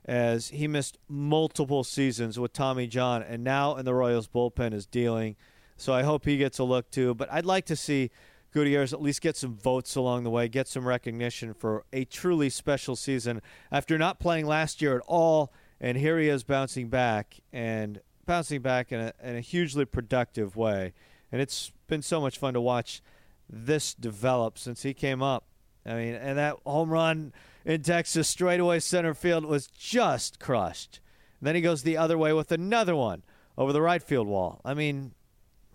as 0.05 0.49
he 0.49 0.69
missed 0.69 0.99
multiple 1.09 1.83
seasons 1.83 2.39
with 2.39 2.53
Tommy 2.53 2.87
John 2.87 3.23
and 3.23 3.43
now 3.43 3.77
in 3.77 3.87
the 3.87 3.95
Royals 3.95 4.29
bullpen 4.29 4.75
is 4.75 4.85
dealing. 4.85 5.35
So 5.79 5.95
I 5.95 6.03
hope 6.03 6.27
he 6.27 6.37
gets 6.37 6.59
a 6.59 6.65
look 6.65 6.91
too. 6.91 7.15
But 7.15 7.33
I'd 7.33 7.47
like 7.47 7.65
to 7.67 7.77
see 7.77 8.11
Gutierrez 8.53 8.93
at 8.93 9.03
least 9.03 9.21
get 9.21 9.37
some 9.37 9.57
votes 9.57 9.95
along 9.95 10.25
the 10.25 10.31
way, 10.31 10.49
get 10.49 10.69
some 10.69 10.87
recognition 10.87 11.53
for 11.53 11.85
a 11.93 12.05
truly 12.05 12.51
special 12.51 12.97
season 12.97 13.43
after 13.71 13.99
not 13.99 14.19
playing 14.19 14.47
last 14.47 14.81
year 14.81 14.97
at 14.97 15.03
all. 15.07 15.53
And 15.81 15.97
here 15.97 16.19
he 16.19 16.29
is 16.29 16.45
bouncing 16.45 16.89
back 16.89 17.41
and 17.53 18.01
bouncing 18.27 18.63
back 18.63 18.91
in 18.91 19.01
a, 19.01 19.13
in 19.23 19.37
a 19.37 19.41
hugely 19.41 19.85
productive 19.85 20.57
way. 20.57 20.93
And 21.31 21.41
it's 21.41 21.73
been 21.87 22.03
so 22.03 22.21
much 22.21 22.39
fun 22.39 22.55
to 22.55 22.61
watch 22.61 23.03
this 23.49 23.95
develop 23.95 24.59
since 24.59 24.83
he 24.83 24.95
came 24.95 25.23
up. 25.23 25.45
I 25.87 25.95
mean, 25.95 26.15
and 26.15 26.37
that 26.39 26.57
home 26.65 26.91
run 26.91 27.33
in 27.65 27.83
Texas 27.83 28.29
straightaway 28.29 28.81
center 28.81 29.15
field 29.15 29.45
was 29.45 29.67
just 29.67 30.39
crushed. 30.41 31.01
And 31.41 31.47
then 31.47 31.55
he 31.55 31.61
goes 31.61 31.83
the 31.83 31.97
other 31.97 32.19
way 32.19 32.33
with 32.33 32.51
another 32.51 32.97
one 32.97 33.23
over 33.57 33.73
the 33.73 33.83
right 33.83 34.03
field 34.03 34.27
wall. 34.27 34.61
I 34.65 34.75
mean, 34.75 35.13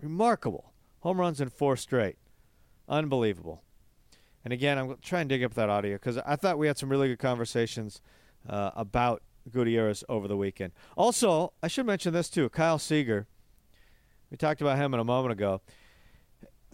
remarkable. 0.02 0.74
Home 1.00 1.20
runs 1.20 1.42
in 1.42 1.50
four 1.50 1.76
straight. 1.78 2.18
Unbelievable. 2.88 3.64
And 4.44 4.52
again, 4.52 4.78
I'm 4.78 4.88
trying 4.88 4.98
to 4.98 5.02
try 5.02 5.20
and 5.22 5.30
dig 5.30 5.44
up 5.44 5.54
that 5.54 5.70
audio 5.70 5.96
because 5.96 6.18
I 6.18 6.36
thought 6.36 6.58
we 6.58 6.68
had 6.68 6.78
some 6.78 6.90
really 6.90 7.08
good 7.08 7.20
conversations 7.20 8.02
uh, 8.48 8.72
about 8.76 9.22
Gutierrez 9.50 10.04
over 10.10 10.28
the 10.28 10.38
weekend. 10.38 10.74
Also, 10.98 11.54
I 11.62 11.68
should 11.68 11.86
mention 11.86 12.14
this 12.14 12.30
too 12.30 12.50
Kyle 12.50 12.80
Seager. 12.80 13.28
We 14.30 14.38
talked 14.38 14.62
about 14.62 14.78
him 14.78 14.94
in 14.94 15.00
a 15.00 15.04
moment 15.04 15.32
ago 15.32 15.62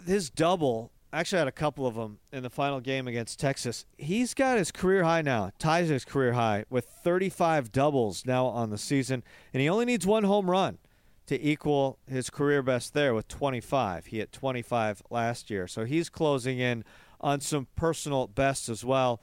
his 0.06 0.30
double 0.30 0.92
actually 1.12 1.40
had 1.40 1.48
a 1.48 1.52
couple 1.52 1.88
of 1.88 1.96
them 1.96 2.20
in 2.32 2.44
the 2.44 2.50
final 2.50 2.80
game 2.80 3.08
against 3.08 3.40
Texas. 3.40 3.86
He's 3.98 4.34
got 4.34 4.58
his 4.58 4.72
career 4.72 5.04
high 5.04 5.22
now, 5.22 5.52
ties 5.58 5.90
his 5.90 6.06
career 6.06 6.34
high 6.34 6.66
with 6.70 6.86
35 6.86 7.72
doubles 7.72 8.26
now 8.26 8.46
on 8.46 8.70
the 8.70 8.78
season, 8.78 9.24
and 9.54 9.62
he 9.62 9.70
only 9.70 9.86
needs 9.86 10.06
one 10.06 10.24
home 10.24 10.50
run 10.50 10.78
to 11.30 11.40
equal 11.40 12.00
his 12.08 12.32
career 12.32 12.64
best 12.64 12.96
there 12.96 13.14
with 13.14 13.28
25. 13.28 14.08
He 14.08 14.18
hit 14.18 14.32
25 14.32 15.04
last 15.12 15.52
year, 15.52 15.68
so 15.68 15.86
he's 15.86 16.10
closing 16.10 16.58
in 16.58 16.84
on 17.22 17.40
some 17.40 17.68
personal 17.76 18.26
bests 18.26 18.68
as 18.68 18.84
well, 18.84 19.22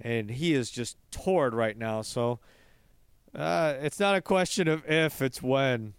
and 0.00 0.30
he 0.30 0.54
is 0.54 0.70
just 0.70 0.96
torn 1.10 1.52
right 1.52 1.76
now. 1.76 2.02
So 2.02 2.38
uh, 3.34 3.74
it's 3.80 3.98
not 3.98 4.14
a 4.14 4.20
question 4.20 4.68
of 4.68 4.88
if, 4.88 5.20
it's 5.20 5.42
when 5.42 5.94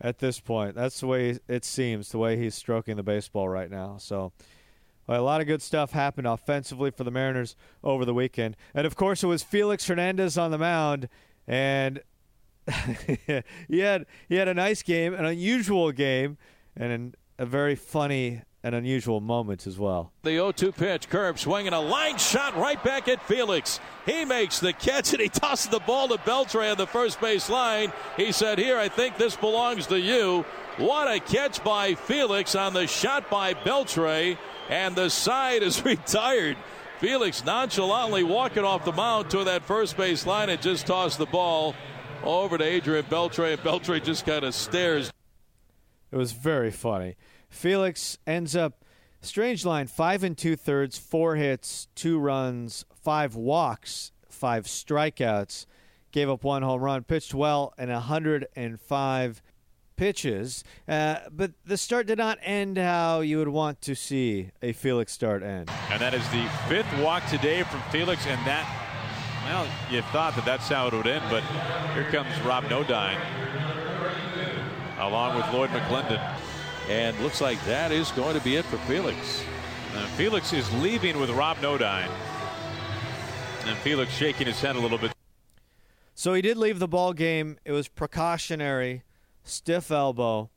at 0.00 0.18
this 0.18 0.38
point. 0.38 0.76
That's 0.76 1.00
the 1.00 1.08
way 1.08 1.36
it 1.48 1.64
seems, 1.64 2.10
the 2.10 2.18
way 2.18 2.36
he's 2.36 2.54
stroking 2.54 2.94
the 2.94 3.02
baseball 3.02 3.48
right 3.48 3.70
now. 3.72 3.96
So, 3.98 4.32
well, 5.08 5.20
a 5.20 5.24
lot 5.24 5.40
of 5.40 5.48
good 5.48 5.62
stuff 5.62 5.90
happened 5.90 6.28
offensively 6.28 6.92
for 6.92 7.02
the 7.02 7.10
Mariners 7.10 7.56
over 7.82 8.04
the 8.04 8.14
weekend. 8.14 8.56
And 8.72 8.86
of 8.86 8.94
course, 8.94 9.24
it 9.24 9.26
was 9.26 9.42
Felix 9.42 9.88
Hernandez 9.88 10.38
on 10.38 10.52
the 10.52 10.58
mound, 10.58 11.08
and 11.48 12.02
he 13.68 13.80
had 13.80 14.06
he 14.28 14.36
had 14.36 14.48
a 14.48 14.54
nice 14.54 14.82
game, 14.82 15.14
an 15.14 15.24
unusual 15.24 15.92
game, 15.92 16.38
and 16.76 17.16
a 17.38 17.46
very 17.46 17.74
funny 17.74 18.42
and 18.64 18.74
unusual 18.74 19.20
moment 19.20 19.66
as 19.66 19.78
well. 19.78 20.12
The 20.22 20.30
0 20.30 20.52
2 20.52 20.72
pitch, 20.72 21.08
curve 21.08 21.40
swinging 21.40 21.72
a 21.72 21.80
line 21.80 22.18
shot 22.18 22.56
right 22.56 22.82
back 22.82 23.08
at 23.08 23.22
Felix. 23.22 23.80
He 24.06 24.24
makes 24.24 24.60
the 24.60 24.72
catch 24.72 25.12
and 25.12 25.20
he 25.20 25.28
tosses 25.28 25.70
the 25.70 25.80
ball 25.80 26.08
to 26.08 26.18
Beltre 26.18 26.70
on 26.70 26.76
the 26.76 26.86
first 26.86 27.20
base 27.20 27.50
line. 27.50 27.92
He 28.16 28.30
said, 28.32 28.58
Here, 28.58 28.78
I 28.78 28.88
think 28.88 29.16
this 29.16 29.36
belongs 29.36 29.88
to 29.88 29.98
you. 29.98 30.44
What 30.78 31.12
a 31.12 31.20
catch 31.20 31.62
by 31.64 31.94
Felix 31.94 32.54
on 32.54 32.72
the 32.72 32.86
shot 32.86 33.28
by 33.28 33.54
Beltre, 33.54 34.38
and 34.70 34.94
the 34.94 35.10
side 35.10 35.62
is 35.62 35.84
retired. 35.84 36.56
Felix 36.98 37.44
nonchalantly 37.44 38.22
walking 38.22 38.64
off 38.64 38.84
the 38.84 38.92
mound 38.92 39.28
to 39.30 39.42
that 39.44 39.64
first 39.64 39.96
base 39.96 40.24
line 40.24 40.48
and 40.48 40.62
just 40.62 40.86
tossed 40.86 41.18
the 41.18 41.26
ball 41.26 41.74
over 42.24 42.58
to 42.58 42.64
Adrian 42.64 43.04
Beltre, 43.04 43.52
and 43.52 43.60
Beltre 43.62 44.02
just 44.02 44.26
kind 44.26 44.44
of 44.44 44.54
stares. 44.54 45.10
It 46.10 46.16
was 46.16 46.32
very 46.32 46.70
funny. 46.70 47.16
Felix 47.48 48.18
ends 48.26 48.56
up 48.56 48.84
strange 49.20 49.64
line 49.64 49.86
five 49.86 50.22
and 50.22 50.36
two 50.36 50.56
thirds, 50.56 50.98
four 50.98 51.36
hits, 51.36 51.88
two 51.94 52.18
runs, 52.18 52.84
five 52.94 53.34
walks, 53.34 54.12
five 54.28 54.66
strikeouts. 54.66 55.66
Gave 56.10 56.28
up 56.28 56.44
one 56.44 56.62
home 56.62 56.82
run, 56.82 57.04
pitched 57.04 57.32
well 57.32 57.72
in 57.78 57.88
105 57.88 59.42
pitches. 59.96 60.64
Uh, 60.88 61.16
but 61.30 61.52
the 61.64 61.76
start 61.76 62.06
did 62.06 62.18
not 62.18 62.38
end 62.42 62.76
how 62.76 63.20
you 63.20 63.38
would 63.38 63.48
want 63.48 63.80
to 63.82 63.94
see 63.94 64.50
a 64.60 64.72
Felix 64.72 65.12
start 65.12 65.42
end. 65.42 65.70
And 65.90 66.00
that 66.00 66.12
is 66.12 66.28
the 66.30 66.44
fifth 66.68 66.92
walk 66.98 67.24
today 67.28 67.62
from 67.62 67.80
Felix, 67.90 68.26
and 68.26 68.44
that, 68.46 68.66
well, 69.44 69.66
you 69.90 70.02
thought 70.02 70.34
that 70.36 70.44
that's 70.44 70.68
how 70.68 70.86
it 70.86 70.92
would 70.92 71.06
end, 71.06 71.24
but 71.30 71.42
here 71.94 72.04
comes 72.10 72.40
Rob 72.42 72.64
Nodine 72.70 73.18
along 75.02 75.36
with 75.36 75.52
Lloyd 75.52 75.70
McClendon. 75.70 76.20
And 76.88 77.18
looks 77.20 77.40
like 77.40 77.62
that 77.64 77.92
is 77.92 78.10
going 78.12 78.36
to 78.36 78.42
be 78.42 78.56
it 78.56 78.64
for 78.64 78.78
Felix. 78.78 79.44
And 79.94 80.08
Felix 80.10 80.52
is 80.52 80.72
leaving 80.74 81.18
with 81.20 81.30
Rob 81.30 81.58
Nodine. 81.60 82.10
And 83.66 83.76
Felix 83.78 84.12
shaking 84.12 84.46
his 84.46 84.60
head 84.60 84.76
a 84.76 84.80
little 84.80 84.98
bit. 84.98 85.12
So 86.14 86.34
he 86.34 86.42
did 86.42 86.56
leave 86.56 86.78
the 86.78 86.88
ball 86.88 87.12
game. 87.12 87.58
It 87.64 87.72
was 87.72 87.88
precautionary, 87.88 89.02
stiff 89.44 89.90
elbow. 89.90 90.50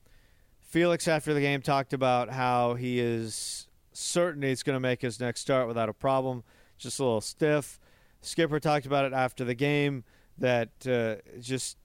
Felix, 0.61 1.07
after 1.07 1.33
the 1.33 1.41
game, 1.41 1.61
talked 1.61 1.93
about 1.93 2.29
how 2.29 2.73
he 2.73 2.99
is 2.99 3.67
certain 3.93 4.41
he's 4.41 4.63
going 4.63 4.75
to 4.75 4.79
make 4.79 5.01
his 5.01 5.19
next 5.19 5.41
start 5.41 5.67
without 5.67 5.89
a 5.89 5.93
problem. 5.93 6.43
Just 6.77 6.99
a 6.99 7.03
little 7.03 7.21
stiff. 7.21 7.79
Skipper 8.25 8.59
talked 8.59 8.85
about 8.85 9.05
it 9.05 9.13
after 9.13 9.43
the 9.43 9.55
game 9.55 10.03
that 10.37 10.69
uh, 10.87 11.15
just 11.39 11.77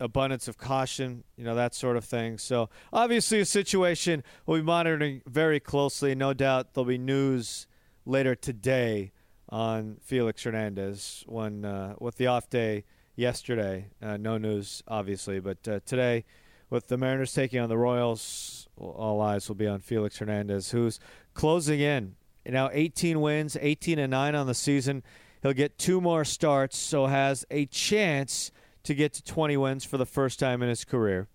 abundance 0.00 0.48
of 0.48 0.58
caution, 0.58 1.24
you 1.36 1.44
know, 1.44 1.54
that 1.54 1.74
sort 1.74 1.96
of 1.96 2.04
thing. 2.04 2.38
So, 2.38 2.68
obviously, 2.92 3.40
a 3.40 3.44
situation 3.44 4.22
we'll 4.46 4.58
be 4.58 4.64
monitoring 4.64 5.22
very 5.26 5.60
closely. 5.60 6.14
No 6.14 6.32
doubt 6.32 6.74
there'll 6.74 6.86
be 6.86 6.98
news 6.98 7.66
later 8.06 8.34
today 8.34 9.12
on 9.48 9.98
Felix 10.02 10.42
Hernandez 10.42 11.24
when 11.26 11.64
uh, 11.64 11.94
with 11.98 12.16
the 12.16 12.26
off 12.26 12.50
day 12.50 12.84
yesterday. 13.16 13.88
Uh, 14.02 14.16
no 14.16 14.38
news, 14.38 14.82
obviously, 14.88 15.40
but 15.40 15.66
uh, 15.68 15.80
today 15.86 16.24
with 16.70 16.88
the 16.88 16.96
Mariners 16.96 17.32
taking 17.32 17.60
on 17.60 17.68
the 17.68 17.78
Royals, 17.78 18.68
all 18.76 19.20
eyes 19.20 19.48
will 19.48 19.54
be 19.54 19.66
on 19.66 19.80
Felix 19.80 20.18
Hernandez, 20.18 20.70
who's 20.70 20.98
closing 21.32 21.80
in. 21.80 22.16
Now 22.46 22.68
18 22.72 23.20
wins, 23.20 23.56
18 23.60 23.98
and 23.98 24.10
9 24.10 24.34
on 24.34 24.46
the 24.46 24.54
season. 24.54 25.02
He'll 25.44 25.52
get 25.52 25.78
two 25.78 26.00
more 26.00 26.24
starts, 26.24 26.76
so 26.76 27.06
has 27.06 27.44
a 27.52 27.66
chance– 27.66 28.50
to 28.84 28.94
get 28.94 29.14
to 29.14 29.24
20 29.24 29.56
wins 29.56 29.84
for 29.84 29.98
the 29.98 30.06
first 30.06 30.38
time 30.38 30.62
in 30.62 30.68
his 30.68 30.84
career. 30.84 31.26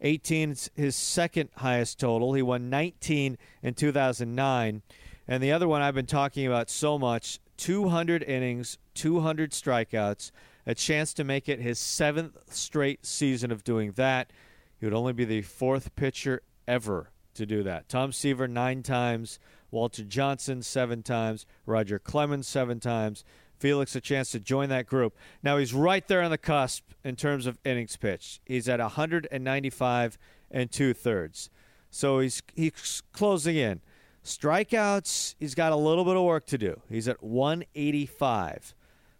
18 0.00 0.52
is 0.52 0.70
his 0.76 0.94
second 0.94 1.48
highest 1.56 1.98
total. 1.98 2.34
He 2.34 2.42
won 2.42 2.70
19 2.70 3.36
in 3.62 3.74
2009. 3.74 4.82
And 5.26 5.42
the 5.42 5.52
other 5.52 5.66
one 5.66 5.82
I've 5.82 5.94
been 5.94 6.06
talking 6.06 6.46
about 6.46 6.70
so 6.70 6.98
much 6.98 7.40
200 7.56 8.22
innings, 8.22 8.78
200 8.94 9.50
strikeouts, 9.50 10.30
a 10.66 10.74
chance 10.74 11.12
to 11.14 11.24
make 11.24 11.48
it 11.48 11.60
his 11.60 11.78
seventh 11.78 12.36
straight 12.54 13.04
season 13.04 13.50
of 13.50 13.64
doing 13.64 13.92
that. 13.92 14.30
He 14.78 14.86
would 14.86 14.94
only 14.94 15.14
be 15.14 15.24
the 15.24 15.42
fourth 15.42 15.96
pitcher 15.96 16.42
ever 16.68 17.10
to 17.34 17.46
do 17.46 17.62
that. 17.64 17.88
Tom 17.88 18.12
Seaver 18.12 18.46
nine 18.46 18.82
times, 18.82 19.38
Walter 19.70 20.04
Johnson 20.04 20.62
seven 20.62 21.02
times, 21.02 21.46
Roger 21.66 21.98
Clemens 21.98 22.46
seven 22.46 22.78
times. 22.78 23.24
Felix 23.58 23.94
a 23.96 24.00
chance 24.00 24.30
to 24.32 24.40
join 24.40 24.68
that 24.68 24.86
group. 24.86 25.16
Now 25.42 25.58
he's 25.58 25.74
right 25.74 26.06
there 26.06 26.22
on 26.22 26.30
the 26.30 26.38
cusp 26.38 26.84
in 27.04 27.16
terms 27.16 27.46
of 27.46 27.58
innings 27.64 27.96
pitched. 27.96 28.40
He's 28.44 28.68
at 28.68 28.80
195 28.80 30.18
and 30.50 30.70
two 30.70 30.94
thirds, 30.94 31.50
so 31.90 32.20
he's 32.20 32.42
he's 32.54 33.02
closing 33.12 33.56
in. 33.56 33.80
Strikeouts, 34.24 35.36
he's 35.38 35.54
got 35.54 35.72
a 35.72 35.76
little 35.76 36.04
bit 36.04 36.16
of 36.16 36.22
work 36.22 36.46
to 36.46 36.58
do. 36.58 36.80
He's 36.88 37.08
at 37.08 37.22
185. 37.22 38.74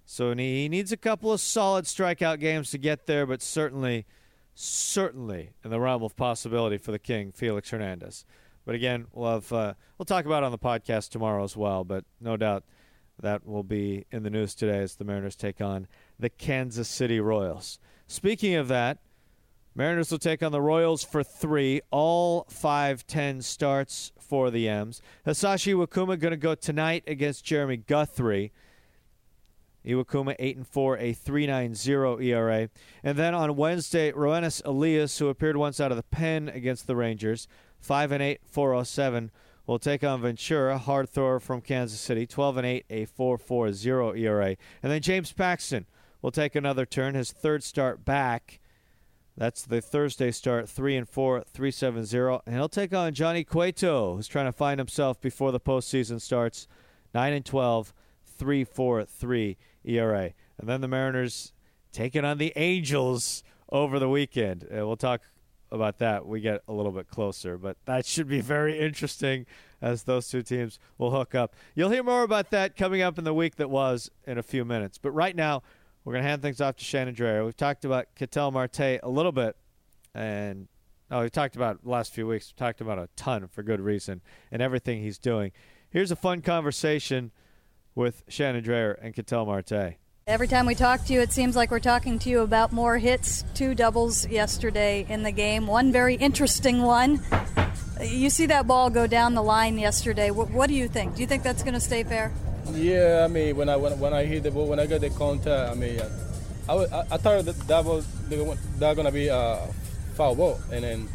So 0.04 0.35
he 0.35 0.68
needs 0.68 0.90
a 0.90 0.97
couple 0.97 1.33
of 1.33 1.40
solid 1.40 1.85
strikeout 1.85 2.40
games 2.40 2.71
to 2.71 2.78
get 2.78 3.07
there, 3.07 3.26
but 3.26 3.42
certainly, 3.42 4.07
certainly 4.54 5.50
in 5.62 5.71
the 5.71 5.78
realm 5.78 6.02
of 6.02 6.16
possibility 6.16 6.78
for 6.78 6.92
the 6.92 6.99
King, 6.99 7.30
Felix 7.33 7.71
Hernandez. 7.71 8.25
But 8.64 8.75
again, 8.75 9.07
we'll 9.12 9.33
have 9.33 9.52
uh, 9.52 9.75
we'll 9.97 10.07
talk 10.07 10.26
about 10.26 10.42
it 10.42 10.47
on 10.47 10.52
the 10.52 10.59
podcast 10.59 11.11
tomorrow 11.11 11.42
as 11.42 11.57
well. 11.57 11.85
But 11.85 12.04
no 12.21 12.37
doubt 12.37 12.64
that 13.20 13.46
will 13.46 13.62
be 13.62 14.06
in 14.10 14.22
the 14.22 14.30
news 14.30 14.54
today 14.54 14.78
as 14.78 14.96
the 14.96 15.04
Mariners 15.04 15.37
take 15.37 15.60
on 15.60 15.87
the 16.18 16.30
Kansas 16.30 16.88
City 16.88 17.20
Royals. 17.20 17.78
Speaking 18.06 18.54
of 18.54 18.68
that, 18.68 18.98
Mariners 19.75 20.10
will 20.10 20.18
take 20.18 20.42
on 20.42 20.52
the 20.52 20.60
Royals 20.60 21.04
for 21.04 21.22
three. 21.22 21.80
All 21.90 22.44
5-10 22.46 23.42
starts 23.44 24.12
for 24.18 24.50
the 24.50 24.68
M's. 24.68 25.00
Hisashi 25.26 25.75
Iwakuma 25.75 26.18
going 26.18 26.32
to 26.32 26.37
go 26.37 26.54
tonight 26.54 27.04
against 27.06 27.44
Jeremy 27.44 27.76
Guthrie. 27.76 28.52
Iwakuma 29.87 30.34
8 30.38 30.56
and 30.56 30.66
4, 30.66 30.98
a 30.98 31.14
3.90 31.14 32.25
ERA. 32.25 32.68
And 33.02 33.16
then 33.16 33.34
on 33.34 33.56
Wednesday, 33.56 34.12
Roenis 34.12 34.60
Elias, 34.64 35.18
who 35.18 35.28
appeared 35.28 35.56
once 35.56 35.80
out 35.80 35.92
of 35.92 35.96
the 35.96 36.02
pen 36.02 36.48
against 36.48 36.87
the 36.87 36.96
Rangers, 36.96 37.46
5 37.80 38.12
and 38.12 38.22
8, 38.22 38.40
407, 38.44 39.30
will 39.68 39.78
take 39.78 40.02
on 40.02 40.22
Ventura, 40.22 40.78
hard 40.78 41.08
thrower 41.08 41.38
from 41.38 41.60
Kansas 41.60 42.00
City, 42.00 42.26
12 42.26 42.56
and 42.56 42.66
8, 42.66 42.84
a 42.90 43.06
4.40 43.06 44.18
ERA. 44.18 44.56
And 44.82 44.90
then 44.90 45.00
James 45.00 45.30
Paxton 45.30 45.87
will 46.20 46.32
take 46.32 46.56
another 46.56 46.84
turn, 46.84 47.14
his 47.14 47.30
third 47.30 47.62
start 47.62 48.04
back 48.04 48.58
that's 49.38 49.62
the 49.62 49.80
Thursday 49.80 50.32
start, 50.32 50.68
three 50.68 50.96
and 50.96 51.08
four, 51.08 51.44
three 51.44 51.70
seven 51.70 52.04
zero, 52.04 52.42
and 52.44 52.56
he'll 52.56 52.68
take 52.68 52.92
on 52.92 53.14
Johnny 53.14 53.44
Cueto, 53.44 54.16
who's 54.16 54.26
trying 54.26 54.46
to 54.46 54.52
find 54.52 54.80
himself 54.80 55.20
before 55.20 55.52
the 55.52 55.60
postseason 55.60 56.20
starts. 56.20 56.66
Nine 57.14 57.32
and 57.32 57.44
12, 57.44 57.94
3.43 58.38 59.56
ERA, 59.84 60.32
and 60.58 60.68
then 60.68 60.80
the 60.80 60.88
Mariners 60.88 61.52
taking 61.92 62.25
on 62.25 62.38
the 62.38 62.52
Angels 62.56 63.44
over 63.70 64.00
the 64.00 64.08
weekend. 64.08 64.64
And 64.64 64.88
we'll 64.88 64.96
talk 64.96 65.22
about 65.70 65.98
that. 65.98 66.26
We 66.26 66.40
get 66.40 66.62
a 66.68 66.72
little 66.72 66.92
bit 66.92 67.08
closer, 67.08 67.58
but 67.58 67.76
that 67.84 68.06
should 68.06 68.28
be 68.28 68.40
very 68.40 68.78
interesting 68.78 69.46
as 69.80 70.04
those 70.04 70.28
two 70.28 70.42
teams 70.42 70.78
will 70.96 71.10
hook 71.10 71.34
up. 71.34 71.54
You'll 71.75 71.90
hear 71.90 72.02
more 72.02 72.22
about 72.22 72.50
that 72.50 72.76
coming 72.76 73.02
up 73.02 73.18
in 73.18 73.25
the 73.25 73.34
week 73.34 73.56
that 73.56 73.70
was 73.70 74.10
in 74.26 74.38
a 74.38 74.42
few 74.42 74.64
minutes. 74.64 74.98
But 74.98 75.12
right 75.12 75.37
now, 75.37 75.62
we're 76.04 76.14
going 76.14 76.25
to 76.25 76.28
hand 76.28 76.42
things 76.42 76.60
off 76.60 76.76
to 76.76 76.84
Shannon 76.84 77.14
Drayer. 77.14 77.44
We've 77.44 77.56
talked 77.56 77.84
about 77.84 78.14
Ketel 78.14 78.50
Marte 78.50 78.80
a 79.02 79.08
little 79.08 79.32
bit, 79.32 79.56
and 80.14 80.68
oh, 81.10 81.20
we've 81.20 81.30
talked 81.30 81.56
about 81.56 81.87
last 81.87 82.12
few 82.12 82.26
weeks. 82.26 82.48
We've 82.48 82.56
talked 82.56 82.80
about 82.80 82.98
a 82.98 83.08
ton 83.16 83.46
for 83.48 83.62
good 83.62 83.80
reason 83.80 84.22
and 84.50 84.62
everything 84.62 85.02
he's 85.02 85.18
doing. 85.18 85.52
Here's 85.90 86.10
a 86.10 86.16
fun 86.16 86.40
conversation 86.42 87.30
with 87.94 88.22
Shannon 88.28 88.62
Drayer 88.62 88.96
and 89.02 89.14
Ketel 89.14 89.46
Marte. 89.46 89.96
Every 90.28 90.47
time 90.47 90.66
we 90.66 90.75
talk 90.75 91.06
to 91.06 91.14
you, 91.14 91.23
it 91.23 91.32
seems 91.32 91.56
like 91.56 91.70
we're 91.70 91.78
talking 91.78 92.18
to 92.18 92.28
you 92.28 92.40
about 92.40 92.70
more 92.70 92.99
hits, 92.99 93.47
two 93.54 93.75
doubles 93.75 94.28
yesterday 94.28 95.06
in 95.08 95.23
the 95.23 95.32
game, 95.32 95.66
one 95.66 95.90
very 95.90 96.16
interesting 96.16 96.82
one. 96.82 97.23
You 97.99 98.28
see 98.28 98.44
that 98.44 98.66
ball 98.66 98.90
go 98.90 99.06
down 99.06 99.32
the 99.32 99.42
line 99.42 99.78
yesterday. 99.78 100.30
What, 100.30 100.50
what 100.50 100.68
do 100.68 100.75
you 100.75 100.87
think? 100.87 101.14
Do 101.14 101.23
you 101.23 101.26
think 101.26 101.44
that's 101.44 101.62
going 101.62 101.73
to 101.73 101.80
stay 101.80 102.02
fair? 102.04 102.30
Yeah, 102.73 103.23
I 103.25 103.28
mean, 103.28 103.56
when 103.56 103.71
I 103.71 103.76
when, 103.76 103.99
when 103.99 104.12
I 104.12 104.26
hit 104.26 104.43
the 104.43 104.50
ball, 104.50 104.67
when 104.67 104.78
I 104.78 104.84
got 104.84 105.00
the 105.00 105.08
contact, 105.08 105.73
I 105.73 105.75
mean, 105.75 105.99
I, 106.69 106.75
I, 106.75 107.00
I 107.12 107.17
thought 107.17 107.47
that, 107.47 107.58
that 107.67 107.84
was 107.86 108.06
that 108.78 108.97
gonna 108.97 109.10
be 109.10 109.28
a 109.28 109.67
foul 110.12 110.34
ball, 110.34 110.60
and 110.71 110.84
then 110.84 111.08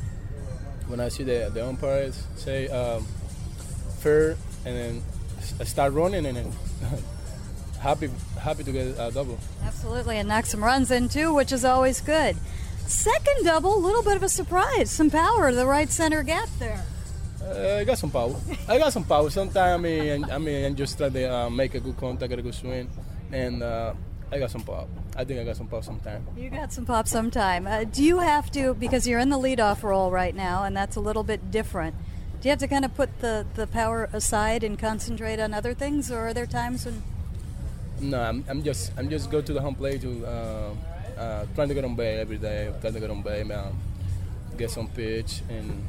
when 0.87 0.99
I 0.99 1.09
see 1.09 1.23
the 1.23 1.51
the 1.53 1.63
umpires 1.63 2.25
say 2.35 2.67
um, 2.69 3.05
fair, 3.99 4.31
and 4.65 4.75
then 4.75 5.03
I 5.59 5.65
start 5.65 5.93
running, 5.93 6.25
and 6.25 6.37
then 6.37 6.51
happy 7.83 8.09
happy 8.39 8.63
to 8.63 8.71
get 8.71 8.87
a 8.97 9.11
double. 9.11 9.37
Absolutely, 9.63 10.17
and 10.17 10.27
knock 10.29 10.45
some 10.45 10.63
runs 10.63 10.89
in 10.89 11.09
too, 11.09 11.33
which 11.33 11.51
is 11.51 11.65
always 11.65 11.99
good. 12.01 12.35
Second 12.87 13.43
double, 13.43 13.75
a 13.75 13.83
little 13.87 14.03
bit 14.03 14.15
of 14.15 14.23
a 14.23 14.29
surprise, 14.29 14.89
some 14.89 15.09
power 15.09 15.49
to 15.51 15.55
the 15.55 15.65
right 15.65 15.89
center 15.89 16.23
gap 16.23 16.49
there. 16.59 16.83
Uh, 17.41 17.79
I 17.81 17.83
got 17.83 17.97
some 17.97 18.09
power. 18.09 18.35
I 18.67 18.77
got 18.77 18.93
some 18.93 19.03
power. 19.03 19.29
Sometimes 19.29 19.57
I 19.57 19.77
mean, 19.77 20.23
I 20.31 20.37
mean, 20.37 20.65
I 20.65 20.69
just 20.71 20.97
try 20.97 21.09
to 21.09 21.33
uh, 21.33 21.49
make 21.49 21.75
a 21.75 21.79
good 21.79 21.97
contact, 21.97 22.29
get 22.29 22.39
a 22.39 22.41
good 22.41 22.55
swing, 22.55 22.89
and 23.31 23.61
uh, 23.61 23.93
I 24.31 24.39
got 24.39 24.49
some 24.49 24.63
pop. 24.63 24.87
I 25.15 25.25
think 25.25 25.39
I 25.41 25.43
got 25.43 25.57
some 25.57 25.67
pop 25.67 25.83
sometime. 25.83 26.25
You 26.37 26.49
got 26.49 26.71
some 26.71 26.85
pop 26.85 27.07
sometime. 27.07 27.67
Uh, 27.67 27.83
do 27.83 28.03
you 28.03 28.19
have 28.19 28.49
to 28.51 28.73
because 28.75 29.05
you're 29.07 29.19
in 29.19 29.29
the 29.29 29.37
leadoff 29.37 29.83
role 29.83 30.09
right 30.09 30.33
now, 30.33 30.63
and 30.63 30.75
that's 30.75 30.95
a 30.95 31.01
little 31.01 31.23
bit 31.23 31.51
different? 31.51 31.95
Do 32.39 32.47
you 32.47 32.51
have 32.51 32.59
to 32.59 32.67
kind 32.67 32.83
of 32.83 32.95
put 32.95 33.19
the, 33.19 33.45
the 33.55 33.67
power 33.67 34.09
aside 34.11 34.63
and 34.63 34.77
concentrate 34.77 35.39
on 35.39 35.53
other 35.53 35.73
things, 35.73 36.11
or 36.11 36.27
are 36.27 36.33
there 36.33 36.45
times 36.45 36.85
when? 36.85 37.03
No, 38.01 38.21
I'm, 38.21 38.43
I'm 38.49 38.63
just 38.63 38.91
I'm 38.97 39.09
just 39.09 39.31
go 39.31 39.41
to 39.41 39.53
the 39.53 39.61
home 39.61 39.75
plate 39.75 40.01
to 40.01 40.25
uh, 40.25 40.73
uh, 41.17 41.45
trying 41.55 41.69
to 41.69 41.73
get 41.73 41.85
on 41.85 41.95
base 41.95 42.19
every 42.19 42.37
day, 42.37 42.71
trying 42.81 42.93
to 42.93 42.99
get 42.99 43.09
on 43.09 43.21
base, 43.21 43.45
man, 43.45 43.73
get 44.57 44.71
some 44.71 44.87
pitch, 44.87 45.41
and 45.49 45.85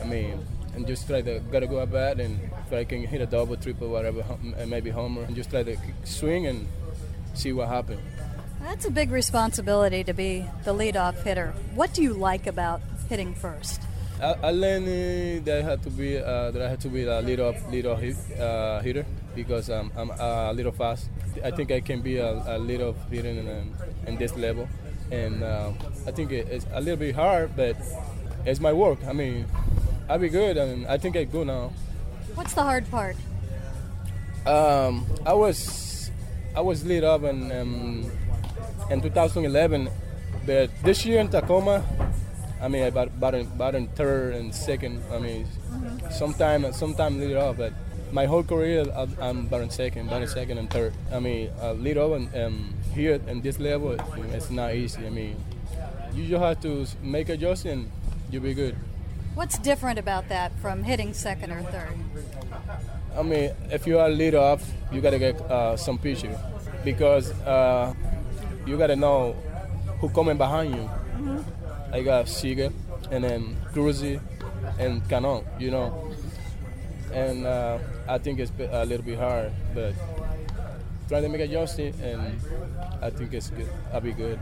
I 0.00 0.04
mean 0.04 0.44
and 0.74 0.86
just 0.86 1.06
try 1.06 1.20
to 1.20 1.40
gotta 1.50 1.66
go 1.66 1.80
at 1.80 1.92
bat 1.92 2.20
and 2.20 2.38
if 2.66 2.72
I 2.72 2.84
can 2.84 3.04
hit 3.04 3.20
a 3.20 3.26
double, 3.26 3.56
triple, 3.56 3.88
whatever, 3.88 4.24
and 4.56 4.70
maybe 4.70 4.90
homer, 4.90 5.22
and 5.22 5.36
just 5.36 5.50
try 5.50 5.62
to 5.62 5.76
swing 6.04 6.46
and 6.46 6.66
see 7.34 7.52
what 7.52 7.68
happens. 7.68 8.00
That's 8.62 8.86
a 8.86 8.90
big 8.90 9.10
responsibility 9.10 10.04
to 10.04 10.12
be 10.12 10.46
the 10.64 10.72
leadoff 10.72 11.22
hitter. 11.24 11.52
What 11.74 11.92
do 11.92 12.02
you 12.02 12.14
like 12.14 12.46
about 12.46 12.80
hitting 13.08 13.34
first? 13.34 13.82
I, 14.20 14.34
I 14.42 14.50
learned 14.50 15.44
that 15.44 15.58
I 15.58 15.62
had 15.62 15.82
to 15.82 15.90
be 15.90 16.16
uh, 16.16 16.50
that 16.52 16.62
I 16.62 16.68
had 16.68 16.80
to 16.82 16.88
be 16.88 17.02
a 17.02 17.22
leadoff 17.22 17.60
leadoff 17.70 17.98
hit, 17.98 18.16
uh, 18.40 18.80
hitter 18.80 19.04
because 19.34 19.70
um, 19.70 19.92
I'm 19.96 20.10
a 20.10 20.52
little 20.52 20.72
fast. 20.72 21.08
I 21.44 21.50
think 21.50 21.70
I 21.70 21.80
can 21.80 22.00
be 22.02 22.18
a, 22.18 22.32
a 22.32 22.58
leadoff 22.58 22.96
hitter 23.10 23.28
in, 23.28 23.74
in 24.06 24.16
this 24.18 24.36
level, 24.36 24.68
and 25.10 25.42
uh, 25.42 25.72
I 26.06 26.10
think 26.10 26.32
it's 26.32 26.66
a 26.72 26.80
little 26.80 26.98
bit 26.98 27.14
hard, 27.14 27.56
but 27.56 27.76
it's 28.44 28.60
my 28.60 28.72
work. 28.72 28.98
I 29.06 29.12
mean, 29.12 29.46
I'll 30.08 30.18
be 30.18 30.28
good, 30.28 30.56
and 30.56 30.86
I 30.86 30.98
think 30.98 31.16
I 31.16 31.24
go 31.24 31.44
now. 31.44 31.72
What's 32.34 32.54
the 32.54 32.62
hard 32.62 32.90
part? 32.90 33.16
Um, 34.46 35.06
I 35.24 35.34
was 35.34 36.10
I 36.56 36.60
was 36.60 36.84
lead 36.84 37.04
up 37.04 37.22
in 37.22 37.52
um, 37.52 38.10
in 38.90 39.00
2011, 39.00 39.88
but 40.44 40.70
this 40.82 41.06
year 41.06 41.20
in 41.20 41.28
Tacoma, 41.28 41.84
I 42.60 42.68
mean 42.68 42.84
about 42.84 43.08
about 43.08 43.34
in, 43.34 43.46
about 43.46 43.74
in 43.74 43.86
third 43.88 44.34
and 44.34 44.54
second. 44.54 45.02
I 45.12 45.18
mean, 45.18 45.46
mm-hmm. 45.46 46.10
sometime 46.10 46.72
sometime 46.72 47.20
lead 47.20 47.36
up, 47.36 47.56
but 47.58 47.72
my 48.12 48.26
whole 48.26 48.42
career 48.42 48.84
I'm 49.20 49.46
about 49.46 49.62
in 49.62 49.70
second, 49.70 50.12
in 50.12 50.28
second 50.28 50.58
and 50.58 50.70
third. 50.70 50.92
I 51.10 51.18
mean, 51.18 51.50
uh, 51.60 51.72
lead 51.72 51.96
up 51.96 52.12
and 52.12 52.34
um, 52.36 52.74
here 52.94 53.18
in 53.26 53.40
this 53.40 53.58
level, 53.58 53.96
it's 54.32 54.50
not 54.50 54.74
easy. 54.74 55.06
I 55.06 55.10
mean, 55.10 55.36
you 56.14 56.28
just 56.28 56.42
have 56.42 56.60
to 56.62 56.86
make 57.02 57.30
adjustment, 57.30 57.90
you'll 58.30 58.42
be 58.42 58.54
good. 58.54 58.76
What's 59.34 59.58
different 59.58 59.98
about 59.98 60.28
that 60.28 60.52
from 60.60 60.84
hitting 60.84 61.14
second 61.14 61.52
or 61.52 61.62
third? 61.62 61.96
I 63.16 63.22
mean, 63.22 63.50
if 63.70 63.86
you 63.86 63.98
are 63.98 64.10
lead 64.10 64.34
off, 64.34 64.62
you 64.92 65.00
got 65.00 65.10
to 65.10 65.18
get 65.18 65.40
uh, 65.40 65.76
some 65.76 65.96
pitcher 65.96 66.38
because 66.84 67.30
uh, 67.42 67.94
you 68.66 68.76
got 68.76 68.88
to 68.88 68.96
know 68.96 69.32
who 70.00 70.10
coming 70.10 70.36
behind 70.36 70.74
you. 70.74 70.82
Mm-hmm. 70.82 71.94
I 71.94 72.02
got 72.02 72.28
Seager 72.28 72.72
and 73.10 73.24
then 73.24 73.56
Cruzy 73.72 74.20
and 74.78 75.06
Canon, 75.08 75.44
you 75.58 75.70
know. 75.70 76.11
And 77.12 77.46
uh, 77.46 77.78
I 78.08 78.18
think 78.18 78.38
it's 78.40 78.52
a 78.58 78.84
little 78.84 79.04
bit 79.04 79.18
hard, 79.18 79.52
but 79.74 79.94
trying 81.08 81.22
to 81.22 81.28
make 81.28 81.42
adjustment, 81.42 81.96
and 82.00 82.40
I 83.02 83.10
think 83.10 83.32
it's 83.34 83.50
good. 83.50 83.68
I'll 83.92 84.00
be 84.00 84.12
good 84.12 84.38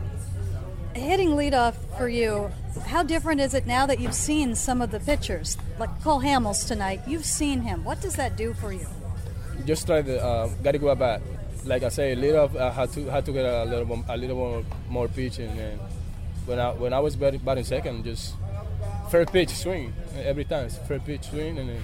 hitting 0.93 1.31
leadoff 1.31 1.75
for 1.97 2.09
you, 2.09 2.51
how 2.85 3.03
different 3.03 3.41
is 3.41 3.53
it 3.53 3.65
now 3.65 3.85
that 3.85 3.99
you've 3.99 4.15
seen 4.15 4.55
some 4.55 4.81
of 4.81 4.91
the 4.91 4.99
pitchers, 4.99 5.57
like 5.79 5.89
Cole 6.03 6.21
Hamels 6.21 6.67
tonight? 6.67 7.01
You've 7.07 7.25
seen 7.25 7.61
him. 7.61 7.83
What 7.83 8.01
does 8.01 8.15
that 8.15 8.35
do 8.35 8.53
for 8.53 8.71
you? 8.73 8.87
Just 9.65 9.85
try 9.85 10.01
to 10.01 10.23
uh, 10.23 10.47
got 10.63 10.71
to 10.71 10.79
go 10.79 10.93
bat. 10.95 11.21
Like 11.63 11.83
I 11.83 11.89
say, 11.89 12.15
leadoff 12.15 12.59
I 12.59 12.71
had 12.71 12.91
to 12.93 13.05
had 13.05 13.25
to 13.25 13.31
get 13.31 13.45
a 13.45 13.65
little 13.65 14.03
a 14.09 14.17
little 14.17 14.35
more 14.35 14.63
more 14.89 15.07
pitching. 15.07 15.49
And 15.49 15.79
when 16.45 16.59
I 16.59 16.71
when 16.71 16.93
I 16.93 16.99
was 16.99 17.15
batting, 17.15 17.41
batting 17.41 17.63
second, 17.63 18.03
just 18.03 18.33
fair 19.11 19.25
pitch 19.25 19.49
swing 19.49 19.93
every 20.17 20.45
time. 20.45 20.69
Fair 20.69 20.99
pitch 20.99 21.29
swing 21.29 21.59
and 21.59 21.69
then 21.69 21.81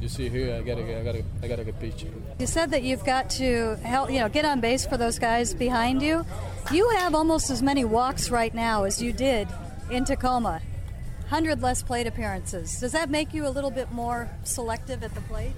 you 0.00 0.08
see 0.08 0.28
here, 0.28 0.54
I 0.56 0.62
gotta, 0.62 0.98
I 1.00 1.02
gotta, 1.04 1.24
I 1.42 1.48
gotta 1.48 1.64
get 1.64 1.78
pitch. 1.78 2.06
You 2.38 2.46
said 2.46 2.70
that 2.70 2.82
you've 2.82 3.04
got 3.04 3.30
to 3.30 3.76
help, 3.82 4.10
you 4.10 4.18
know, 4.20 4.28
get 4.28 4.44
on 4.44 4.60
base 4.60 4.86
for 4.86 4.96
those 4.96 5.18
guys 5.18 5.52
behind 5.54 6.00
you. 6.02 6.24
You 6.72 6.88
have 6.90 7.14
almost 7.14 7.50
as 7.50 7.62
many 7.62 7.84
walks 7.84 8.30
right 8.30 8.54
now 8.54 8.84
as 8.84 9.02
you 9.02 9.12
did 9.12 9.48
in 9.90 10.04
Tacoma. 10.04 10.62
100 11.28 11.62
less 11.62 11.82
plate 11.82 12.06
appearances. 12.06 12.80
Does 12.80 12.92
that 12.92 13.08
make 13.10 13.32
you 13.34 13.46
a 13.46 13.50
little 13.50 13.70
bit 13.70 13.92
more 13.92 14.28
selective 14.44 15.02
at 15.04 15.14
the 15.14 15.20
plate? 15.22 15.52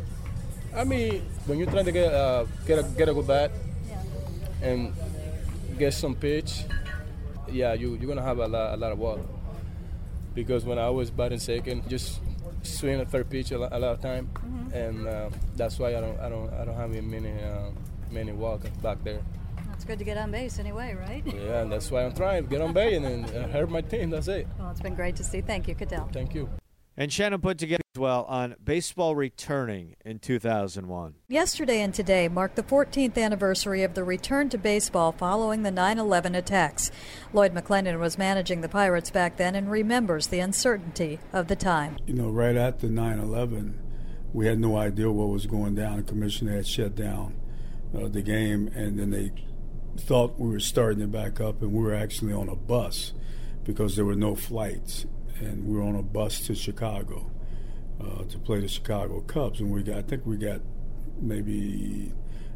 I 0.75 0.85
mean, 0.85 1.23
when 1.47 1.59
you're 1.59 1.71
trying 1.71 1.85
to 1.87 1.93
get 1.93 2.13
uh, 2.13 2.45
get 2.67 2.79
a 2.79 2.83
get 2.83 3.09
a 3.09 3.15
good 3.15 3.27
bat 3.27 3.51
Yeah. 3.89 4.69
and 4.69 4.93
get 5.79 5.93
some 5.95 6.15
pitch, 6.15 6.65
yeah, 7.51 7.75
you 7.75 7.95
you're 7.97 8.09
gonna 8.09 8.23
have 8.23 8.39
a 8.39 8.49
lot 8.49 8.75
a 8.75 8.77
lot 8.77 8.93
of 8.93 8.99
walk. 8.99 9.21
Because 10.35 10.65
when 10.65 10.79
I 10.79 10.89
was 10.91 11.11
batting 11.11 11.39
second, 11.41 11.89
just 11.89 12.21
swing 12.63 13.01
a 13.01 13.05
third 13.05 13.29
pitch 13.31 13.51
a 13.53 13.59
lot, 13.59 13.73
a 13.73 13.79
lot 13.79 13.93
of 13.93 14.01
time, 14.01 14.31
and 14.73 15.07
uh, 15.07 15.31
that's 15.57 15.79
why 15.79 15.97
I 15.97 16.01
don't 16.01 16.19
I 16.21 16.29
don't 16.29 16.53
I 16.55 16.65
don't 16.65 16.77
have 16.77 16.91
many 16.91 17.33
uh, 17.43 17.71
many 18.11 18.33
walk 18.33 18.63
back 18.83 19.03
there. 19.05 19.21
It's 19.75 19.85
good 19.85 19.99
to 19.99 20.05
get 20.05 20.17
on 20.17 20.31
base 20.31 20.59
anyway, 20.59 20.95
right? 20.95 21.25
Yeah, 21.27 21.63
and 21.63 21.73
that's 21.73 21.91
why 21.91 22.05
I'm 22.05 22.15
trying 22.15 22.45
to 22.45 22.49
get 22.49 22.61
on 22.61 22.73
base 22.73 23.03
and 23.03 23.27
uh, 23.27 23.49
help 23.49 23.71
my 23.71 23.81
team. 23.81 24.11
That's 24.11 24.29
it. 24.29 24.47
Well, 24.59 24.71
it's 24.71 24.81
been 24.81 24.95
great 24.95 25.17
to 25.17 25.25
see. 25.25 25.41
Thank 25.41 25.67
you, 25.67 25.75
Ketel. 25.75 26.09
Thank 26.13 26.35
you. 26.35 26.49
And 26.97 27.11
Shannon 27.11 27.41
put 27.41 27.57
together 27.57 27.83
as 27.95 27.99
well 27.99 28.25
on 28.25 28.55
baseball 28.63 29.17
returning 29.17 29.97
in 30.05 30.19
2001. 30.19 31.15
Yesterday 31.27 31.81
and 31.81 31.95
today 31.95 32.29
mark 32.29 32.55
the 32.55 32.63
14th 32.63 33.17
anniversary 33.17 33.83
of 33.83 33.95
the 33.95 34.05
return 34.05 34.51
to 34.51 34.59
baseball 34.59 35.11
following 35.13 35.63
the 35.63 35.71
9 35.71 35.99
11 35.99 36.35
attacks. 36.35 36.91
Lloyd 37.33 37.55
McClendon 37.55 37.99
was 37.99 38.19
managing 38.19 38.61
the 38.61 38.69
Pirates 38.69 39.11
back 39.11 39.39
then 39.39 39.55
and 39.55 39.71
remembers 39.71 40.27
the 40.27 40.41
uncertainty 40.41 41.19
of 41.33 41.49
the 41.49 41.57
time. 41.57 41.97
You 42.07 42.13
know, 42.13 42.29
right 42.29 42.57
after 42.57 42.89
9 42.89 43.19
11, 43.19 43.81
we 44.35 44.47
had 44.47 44.59
no 44.59 44.77
idea 44.77 45.11
what 45.11 45.29
was 45.29 45.47
going 45.47 45.75
down. 45.75 45.97
The 45.97 46.03
commissioner 46.03 46.57
had 46.57 46.67
shut 46.67 46.95
down 46.95 47.37
uh, 47.97 48.09
the 48.09 48.23
game, 48.23 48.69
and 48.75 48.99
then 48.99 49.11
they 49.11 49.33
thought 49.99 50.39
we 50.39 50.51
were 50.51 50.61
starting 50.61 51.03
it 51.03 51.11
back 51.13 51.41
up, 51.41 51.63
and 51.63 51.73
we 51.73 51.83
were 51.83 51.95
actually 51.95 52.35
on 52.35 52.51
a 52.51 52.57
bus 52.57 53.13
because 53.65 53.97
there 53.97 54.05
were 54.05 54.15
no 54.15 54.35
flights. 54.35 55.07
And 55.43 55.67
we 55.67 55.77
were 55.77 55.83
on 55.83 55.97
a 55.97 56.03
bus 56.03 56.41
to 56.47 56.55
Chicago 56.55 57.31
uh, 58.01 58.25
to 58.25 58.39
play 58.39 58.61
the 58.61 58.69
Chicago 58.69 59.21
Cubs. 59.21 59.61
And 59.61 59.71
we 59.71 59.83
got, 59.83 59.99
I 59.99 60.03
think 60.03 60.25
we 60.25 60.37
got 60.37 60.61
maybe 61.21 62.13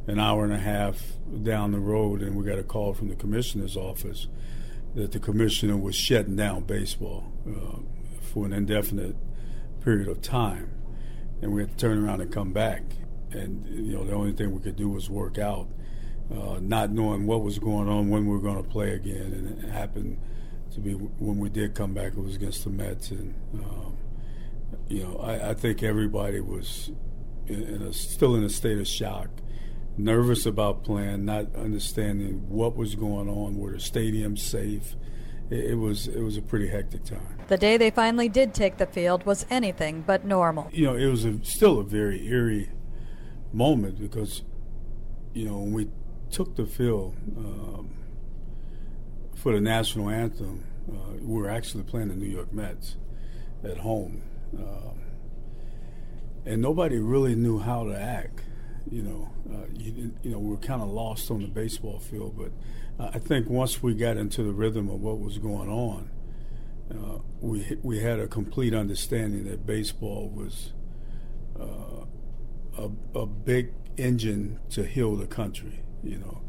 an 0.07 0.21
hour 0.21 0.45
and 0.45 0.53
a 0.53 0.59
half 0.59 1.03
down 1.43 1.73
the 1.73 1.81
road, 1.81 2.23
and 2.23 2.37
we 2.37 2.45
got 2.45 2.59
a 2.59 2.63
call 2.63 2.95
from 2.95 3.09
the 3.09 3.17
commissioner's 3.17 3.77
office 3.77 4.29
that 4.95 5.13
the 5.13 5.19
commissioner 5.19 5.77
was 5.77 5.95
shutting 5.95 6.37
down 6.37 6.63
baseball 6.63 7.33
uh, 7.47 7.81
for 8.21 8.47
an 8.47 8.53
indefinite 8.53 9.17
period 9.81 10.09
of 10.09 10.23
time, 10.23 10.71
and 11.43 11.53
we 11.53 11.61
had 11.61 11.71
to 11.71 11.77
turn 11.77 12.05
around 12.05 12.21
and 12.21 12.33
come 12.33 12.53
back. 12.53 12.83
And 13.33 13.67
you 13.67 13.95
know, 13.95 14.05
the 14.05 14.15
only 14.15 14.33
thing 14.33 14.55
we 14.55 14.61
could 14.61 14.77
do 14.77 14.89
was 14.89 15.11
work 15.11 15.39
out, 15.39 15.69
uh, 16.33 16.59
not 16.61 16.91
knowing 16.91 17.27
what 17.27 17.43
was 17.43 17.59
going 17.59 17.89
on 17.89 18.09
when 18.09 18.27
we 18.27 18.33
were 18.33 18.41
going 18.41 18.63
to 18.63 18.69
play 18.69 18.93
again. 18.93 19.33
And 19.33 19.65
it 19.65 19.71
happened 19.71 20.19
to 20.77 20.81
be 20.81 20.93
when 20.93 21.39
we 21.39 21.49
did 21.49 21.75
come 21.75 21.95
back, 21.95 22.13
it 22.13 22.19
was 22.19 22.37
against 22.37 22.65
the 22.65 22.71
Mets, 22.71 23.11
and 23.11 23.35
um, 23.55 23.97
you 24.89 25.03
know, 25.03 25.17
I, 25.17 25.51
I 25.51 25.55
think 25.55 25.83
everybody 25.83 26.41
was 26.41 26.93
in, 27.47 27.63
in 27.63 27.83
a, 27.83 27.93
still 27.93 28.35
in 28.37 28.45
a 28.45 28.51
state 28.51 28.79
of 28.79 28.87
shock 28.87 29.29
nervous 29.97 30.45
about 30.45 30.85
playing, 30.85 31.25
not 31.25 31.55
understanding 31.57 32.47
what 32.51 32.77
was 32.77 32.95
going 32.95 33.29
on, 33.29 33.57
were 33.57 33.73
the 33.73 33.79
stadiums 33.79 34.41
safe. 34.41 34.95
It, 35.49 35.71
it 35.71 35.75
was 35.77 36.09
it 36.09 36.21
was 36.21 36.37
a 36.37 36.43
pretty 36.43 36.69
hectic 36.69 37.05
time. 37.05 37.39
The 37.49 37.57
day 37.57 37.79
they 37.79 37.91
finally 37.91 38.29
did 38.29 38.53
take 38.53 38.77
the 38.77 38.87
field 38.87 39.25
was 39.25 39.47
anything 39.49 40.03
but 40.07 40.27
normal. 40.27 40.69
You 40.73 40.85
know, 40.85 40.95
it 40.95 41.07
was 41.07 41.25
a, 41.25 41.43
still 41.43 41.79
a 41.79 41.85
very 41.85 42.27
eerie 42.27 42.71
moment 43.53 43.99
because, 43.99 44.43
you 45.33 45.47
know, 45.47 45.59
when 45.59 45.73
we 45.73 45.89
took 46.31 46.57
the 46.57 46.67
field 46.67 47.17
um, 47.39 47.97
for 49.37 49.53
the 49.53 49.61
national 49.61 50.11
anthem, 50.11 50.65
uh, 50.91 51.17
we 51.21 51.41
were 51.41 51.49
actually 51.49 51.85
playing 51.85 52.09
the 52.09 52.17
New 52.17 52.27
York 52.29 52.53
Mets 52.53 52.97
at 53.63 53.79
home, 53.79 54.23
um, 54.59 55.01
and 56.45 56.61
nobody 56.61 56.99
really 56.99 57.35
knew 57.35 57.59
how 57.59 57.85
to 57.85 57.97
act 57.97 58.43
you 58.91 59.03
know, 59.03 59.31
uh, 59.53 59.67
you, 59.75 60.13
you, 60.23 60.31
know, 60.31 60.39
we 60.39 60.51
were 60.51 60.57
kind 60.57 60.81
of 60.81 60.89
lost 60.89 61.31
on 61.31 61.43
the 61.43 61.49
baseball 61.49 61.99
field. 61.99 62.37
But 62.37 63.05
uh, 63.05 63.11
I 63.15 63.19
think 63.19 63.49
once 63.49 63.83
we 63.83 63.95
got 63.95 64.17
into 64.17 64.43
the 64.43 64.53
rhythm 64.53 64.89
of 64.89 65.01
what 65.01 65.19
was 65.19 65.39
going 65.39 65.69
on, 65.69 66.11
uh, 66.91 67.19
we 67.41 67.77
we 67.83 67.99
had 67.99 68.21
a 68.21 68.29
complete 68.29 68.73
understanding 68.73 69.45
that 69.47 69.67
baseball 69.67 70.29
was 70.29 70.73
uh, 71.61 72.05
a, 72.79 73.19
a 73.19 73.27
big 73.27 73.73
engine 73.97 74.61
to 74.71 74.85
heal 74.85 75.17
the 75.17 75.27
country. 75.27 75.81
You 76.05 76.19
know, 76.19 76.43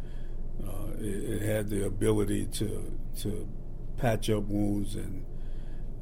uh, 0.65 0.91
it, 0.99 1.41
it, 1.41 1.41
had 1.41 1.69
the 1.69 1.85
ability 1.85 2.45
to 2.45 2.97
to 3.21 3.47
patch 3.97 4.29
up 4.29 4.43
wounds 4.43 4.95
and. 4.95 5.25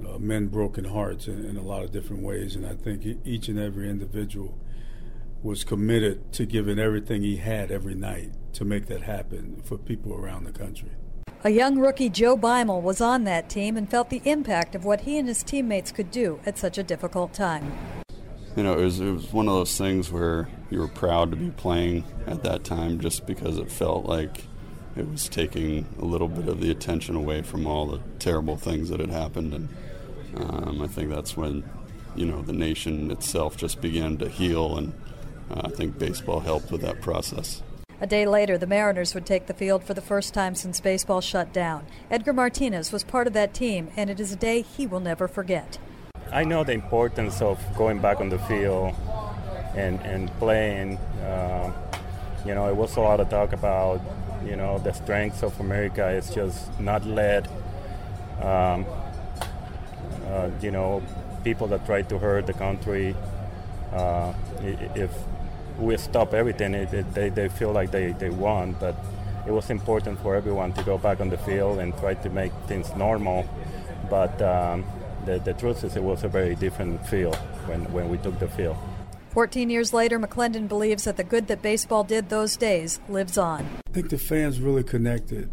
Uh, 0.05 0.17
mend 0.19 0.51
broken 0.51 0.83
hearts 0.83 1.25
in, 1.29 1.45
in 1.45 1.55
a 1.55 1.61
lot 1.61 1.81
of 1.81 1.89
different 1.89 2.21
ways, 2.21 2.57
and 2.57 2.67
I 2.67 2.73
think 2.73 3.05
each 3.23 3.47
and 3.47 3.57
every 3.57 3.89
individual 3.89 4.59
was 5.45 5.63
committed 5.63 6.33
to 6.33 6.45
giving 6.45 6.79
everything 6.79 7.21
he 7.21 7.37
had 7.37 7.71
every 7.71 7.93
night 7.93 8.31
to 8.53 8.65
make 8.65 8.87
that 8.87 9.03
happen 9.03 9.61
for 9.63 9.77
people 9.77 10.13
around 10.13 10.43
the 10.43 10.51
country. 10.51 10.89
A 11.43 11.51
young 11.51 11.77
rookie, 11.77 12.09
Joe 12.09 12.35
Beimel, 12.35 12.81
was 12.81 12.99
on 12.99 13.23
that 13.25 13.47
team 13.49 13.77
and 13.77 13.87
felt 13.87 14.09
the 14.09 14.23
impact 14.25 14.73
of 14.73 14.83
what 14.83 15.01
he 15.01 15.19
and 15.19 15.27
his 15.27 15.43
teammates 15.43 15.91
could 15.91 16.09
do 16.09 16.39
at 16.47 16.57
such 16.57 16.79
a 16.79 16.83
difficult 16.83 17.33
time. 17.33 17.71
You 18.55 18.63
know, 18.63 18.79
it 18.79 18.83
was, 18.83 18.99
it 19.01 19.11
was 19.11 19.33
one 19.33 19.47
of 19.49 19.53
those 19.53 19.77
things 19.77 20.11
where 20.11 20.47
you 20.69 20.79
were 20.79 20.87
proud 20.87 21.31
to 21.31 21.37
be 21.37 21.51
playing 21.51 22.05
at 22.25 22.43
that 22.43 22.63
time 22.63 22.99
just 22.99 23.25
because 23.25 23.57
it 23.57 23.69
felt 23.69 24.05
like 24.05 24.45
it 24.95 25.09
was 25.09 25.27
taking 25.27 25.85
a 25.99 26.05
little 26.05 26.29
bit 26.29 26.47
of 26.47 26.61
the 26.61 26.71
attention 26.71 27.15
away 27.15 27.41
from 27.41 27.67
all 27.67 27.85
the 27.85 27.99
terrible 28.17 28.55
things 28.55 28.89
that 28.89 29.01
had 29.01 29.09
happened. 29.09 29.53
And 29.53 29.69
um, 30.37 30.81
I 30.81 30.87
think 30.87 31.09
that's 31.09 31.35
when, 31.35 31.69
you 32.15 32.25
know, 32.25 32.41
the 32.41 32.53
nation 32.53 33.11
itself 33.11 33.57
just 33.57 33.81
began 33.81 34.17
to 34.17 34.29
heal 34.29 34.77
and 34.77 34.93
uh, 35.51 35.61
I 35.65 35.69
think 35.69 35.99
baseball 35.99 36.39
helped 36.39 36.71
with 36.71 36.81
that 36.81 37.01
process. 37.01 37.61
A 38.01 38.07
day 38.07 38.25
later, 38.25 38.57
the 38.57 38.67
Mariners 38.67 39.13
would 39.13 39.25
take 39.25 39.47
the 39.47 39.53
field 39.53 39.83
for 39.83 39.93
the 39.93 40.01
first 40.01 40.33
time 40.33 40.55
since 40.55 40.81
baseball 40.81 41.21
shut 41.21 41.53
down. 41.53 41.85
Edgar 42.11 42.33
Martinez 42.33 42.91
was 42.91 43.03
part 43.03 43.25
of 43.25 43.33
that 43.33 43.53
team, 43.53 43.89
and 43.95 44.09
it 44.09 44.19
is 44.19 44.33
a 44.33 44.35
day 44.35 44.61
he 44.61 44.85
will 44.85 44.99
never 44.99 45.27
forget. 45.27 45.77
I 46.31 46.43
know 46.43 46.63
the 46.63 46.73
importance 46.73 47.41
of 47.41 47.59
going 47.75 47.99
back 47.99 48.19
on 48.19 48.29
the 48.29 48.39
field 48.39 48.95
and, 49.75 49.99
and 50.01 50.29
playing. 50.39 50.97
Uh, 51.23 51.71
you 52.45 52.53
know, 52.53 52.67
it 52.67 52.75
was 52.75 52.95
a 52.97 53.01
lot 53.01 53.19
of 53.19 53.29
talk 53.29 53.53
about, 53.53 54.01
you 54.45 54.55
know, 54.55 54.77
the 54.79 54.91
strengths 54.93 55.43
of 55.43 55.59
America 55.59 56.07
is 56.09 56.29
just 56.29 56.79
not 56.79 57.05
let, 57.05 57.47
um, 58.41 58.85
uh, 60.27 60.49
you 60.61 60.71
know, 60.71 61.01
people 61.43 61.67
that 61.67 61.85
try 61.85 62.01
to 62.01 62.17
hurt 62.17 62.47
the 62.47 62.53
country. 62.53 63.15
Uh, 63.93 64.33
if 64.61 65.11
we 65.79 65.95
stop 65.97 66.33
everything, 66.33 66.73
it, 66.73 66.93
it, 66.93 67.13
they, 67.13 67.29
they 67.29 67.47
feel 67.47 67.71
like 67.71 67.91
they, 67.91 68.11
they 68.13 68.29
won. 68.29 68.75
But 68.79 68.95
it 69.47 69.51
was 69.51 69.69
important 69.69 70.19
for 70.21 70.35
everyone 70.35 70.73
to 70.73 70.83
go 70.83 70.97
back 70.97 71.19
on 71.21 71.29
the 71.29 71.37
field 71.37 71.79
and 71.79 71.95
try 71.97 72.15
to 72.15 72.29
make 72.29 72.51
things 72.67 72.93
normal. 72.95 73.47
But 74.09 74.41
um, 74.41 74.85
the, 75.25 75.39
the 75.39 75.53
truth 75.53 75.83
is, 75.83 75.95
it 75.95 76.03
was 76.03 76.23
a 76.23 76.27
very 76.27 76.55
different 76.55 77.05
feel 77.07 77.33
when, 77.65 77.91
when 77.91 78.09
we 78.09 78.17
took 78.17 78.37
the 78.39 78.47
field. 78.47 78.77
14 79.31 79.69
years 79.69 79.93
later, 79.93 80.17
McClendon 80.17 80.67
believes 80.67 81.03
that 81.03 81.17
the 81.17 81.23
good 81.23 81.47
that 81.47 81.61
baseball 81.61 82.03
did 82.03 82.29
those 82.29 82.55
days 82.55 83.01
lives 83.09 83.37
on. 83.37 83.67
I 83.87 83.91
think 83.91 84.09
the 84.09 84.17
fans 84.17 84.61
really 84.61 84.83
connected, 84.83 85.51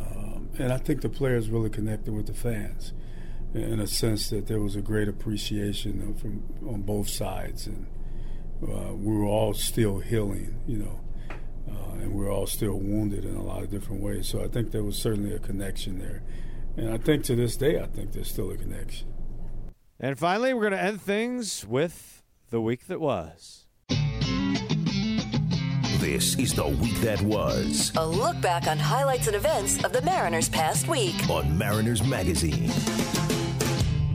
um, 0.00 0.48
and 0.58 0.72
I 0.72 0.78
think 0.78 1.02
the 1.02 1.10
players 1.10 1.50
really 1.50 1.68
connected 1.68 2.14
with 2.14 2.26
the 2.26 2.34
fans 2.34 2.94
in 3.54 3.80
a 3.80 3.86
sense 3.86 4.30
that 4.30 4.46
there 4.46 4.60
was 4.60 4.76
a 4.76 4.82
great 4.82 5.08
appreciation 5.08 6.14
from 6.14 6.42
on 6.68 6.82
both 6.82 7.08
sides, 7.08 7.66
and 7.66 7.86
uh, 8.62 8.94
we 8.94 9.16
were 9.16 9.24
all 9.24 9.54
still 9.54 9.98
healing, 9.98 10.58
you 10.66 10.78
know, 10.78 11.00
uh, 11.70 11.92
and 12.00 12.12
we 12.12 12.24
were 12.24 12.30
all 12.30 12.46
still 12.46 12.78
wounded 12.78 13.24
in 13.24 13.34
a 13.34 13.42
lot 13.42 13.62
of 13.62 13.70
different 13.70 14.02
ways. 14.02 14.28
So 14.28 14.42
I 14.42 14.48
think 14.48 14.70
there 14.72 14.82
was 14.82 14.96
certainly 14.96 15.34
a 15.34 15.38
connection 15.38 15.98
there, 15.98 16.22
and 16.76 16.90
I 16.90 16.98
think 16.98 17.24
to 17.24 17.34
this 17.34 17.56
day, 17.56 17.80
I 17.80 17.86
think 17.86 18.12
there's 18.12 18.30
still 18.30 18.50
a 18.50 18.56
connection. 18.56 19.08
And 19.98 20.18
finally, 20.18 20.52
we're 20.52 20.60
going 20.68 20.72
to 20.72 20.82
end 20.82 21.00
things 21.00 21.66
with 21.66 22.22
the 22.50 22.60
week 22.60 22.86
that 22.86 23.00
was. 23.00 23.66
This 25.98 26.38
is 26.38 26.54
the 26.54 26.68
week 26.68 27.00
that 27.00 27.20
was. 27.22 27.92
A 27.96 28.06
look 28.06 28.40
back 28.40 28.66
on 28.66 28.78
highlights 28.78 29.26
and 29.26 29.34
events 29.34 29.82
of 29.82 29.92
the 29.92 30.02
Mariners' 30.02 30.48
past 30.48 30.86
week 30.86 31.28
on 31.30 31.56
Mariners 31.56 32.06
Magazine. 32.06 32.68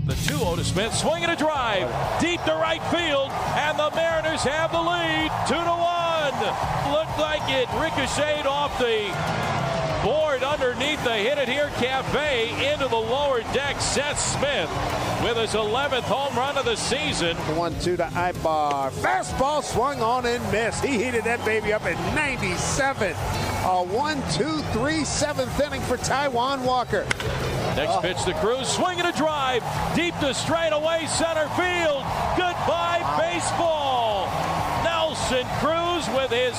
The 0.05 0.13
2 0.13 0.37
0 0.37 0.55
to 0.55 0.63
Smith, 0.63 0.93
swinging 0.93 1.29
a 1.29 1.35
drive 1.35 1.89
deep 2.21 2.41
to 2.43 2.53
right 2.53 2.81
field, 2.85 3.31
and 3.57 3.77
the 3.77 3.91
Mariners 3.95 4.43
have 4.43 4.71
the 4.71 4.81
lead 4.81 5.31
2 5.47 5.53
to 5.53 5.59
1. 5.59 6.93
Looked 6.93 7.19
like 7.19 7.41
it 7.49 7.67
ricocheted 7.73 8.45
off 8.45 8.77
the 8.77 9.09
board 10.03 10.43
underneath 10.43 11.03
the 11.03 11.13
hit 11.13 11.37
it 11.37 11.47
here 11.47 11.69
cafe 11.77 12.73
into 12.73 12.87
the 12.87 12.95
lower 12.95 13.41
deck. 13.53 13.79
Seth 13.79 14.19
Smith 14.19 14.69
with 15.23 15.37
his 15.37 15.51
11th 15.51 16.03
home 16.03 16.35
run 16.35 16.57
of 16.57 16.65
the 16.65 16.75
season. 16.75 17.35
One 17.55 17.77
two 17.79 17.97
to 17.97 18.05
Aybar. 18.05 18.91
Fastball 18.91 19.63
swung 19.63 20.01
on 20.01 20.25
and 20.25 20.43
missed. 20.51 20.83
He 20.83 21.03
heated 21.03 21.23
that 21.25 21.43
baby 21.45 21.73
up 21.73 21.83
at 21.85 21.97
97. 22.15 23.11
A 23.11 23.83
one, 23.83 24.21
two, 24.31 24.61
three, 24.73 25.03
seventh 25.03 25.59
inning 25.59 25.81
for 25.81 25.97
Taijuan 25.97 26.63
Walker. 26.63 27.03
Next 27.75 27.93
oh. 27.93 28.01
pitch 28.01 28.23
to 28.23 28.33
Cruz, 28.35 28.67
swinging 28.67 29.05
a 29.05 29.13
drive 29.13 29.63
deep 29.95 30.17
to 30.19 30.33
straightaway 30.33 31.05
center 31.07 31.47
field. 31.55 32.03
Goodbye 32.35 33.05
baseball. 33.19 34.27
Nelson 34.83 35.45
Cruz 35.59 36.07
with 36.15 36.31
his 36.31 36.55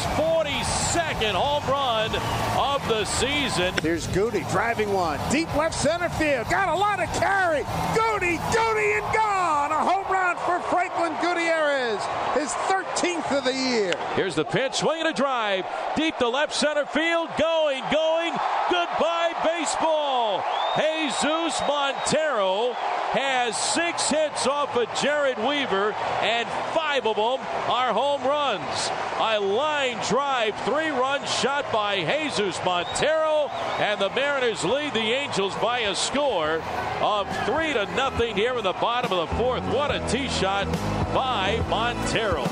42nd 0.93 1.33
home 1.33 1.65
run 1.71 2.15
of 2.59 2.87
the 2.87 3.07
season. 3.07 3.73
Here's 3.81 4.07
Goody 4.09 4.45
driving 4.51 4.93
one 4.93 5.19
deep 5.31 5.53
left 5.57 5.75
center 5.75 6.11
field. 6.11 6.47
Got 6.51 6.69
a 6.69 6.75
lot 6.75 7.01
of 7.01 7.09
carry. 7.15 7.65
Goody, 7.97 8.37
Goody, 8.53 8.93
and 8.93 9.15
gone. 9.15 9.73
A 9.73 9.79
home 9.79 10.05
run 10.13 10.37
for 10.45 10.61
Franklin 10.69 11.15
Gutierrez. 11.23 11.99
His 12.35 12.51
13th 12.69 13.39
of 13.39 13.45
the 13.45 13.55
year. 13.55 13.95
Here's 14.17 14.35
the 14.35 14.45
pitch, 14.45 14.75
swinging 14.75 15.07
a 15.07 15.15
drive 15.15 15.65
deep 15.97 16.19
to 16.19 16.29
left 16.29 16.53
center 16.53 16.85
field. 16.85 17.31
Going, 17.39 17.83
going. 17.91 18.33
Goodbye 18.71 19.33
baseball. 19.45 20.45
Jesus 20.75 21.61
Montero 21.69 22.73
has 23.13 23.55
six 23.59 24.09
hits 24.09 24.47
off 24.47 24.75
of 24.75 24.89
Jered 24.89 25.37
Weaver, 25.47 25.93
and 26.23 26.49
five 26.73 27.07
of 27.07 27.17
them 27.17 27.47
are 27.69 27.93
home 27.93 28.23
runs. 28.25 28.91
A 29.21 29.39
line 29.39 29.99
drive, 30.09 30.59
three 30.63 30.89
run 30.89 31.23
shot 31.27 31.71
by 31.71 31.97
Jesus 31.97 32.59
Montero, 32.65 33.51
and 33.81 34.01
the 34.01 34.09
Mariners 34.11 34.65
lead 34.65 34.95
the 34.95 35.01
Angels 35.01 35.55
by 35.57 35.81
a 35.81 35.95
score 35.95 36.63
of 37.03 37.29
three 37.45 37.75
to 37.75 37.85
nothing 37.95 38.35
here 38.35 38.57
in 38.57 38.65
the 38.65 38.73
bottom 38.73 39.13
of 39.13 39.29
the 39.29 39.37
fourth. 39.37 39.63
What 39.65 39.95
a 39.95 40.01
tee 40.09 40.29
shot 40.29 40.67
by 41.13 41.63
Montero. 41.69 42.45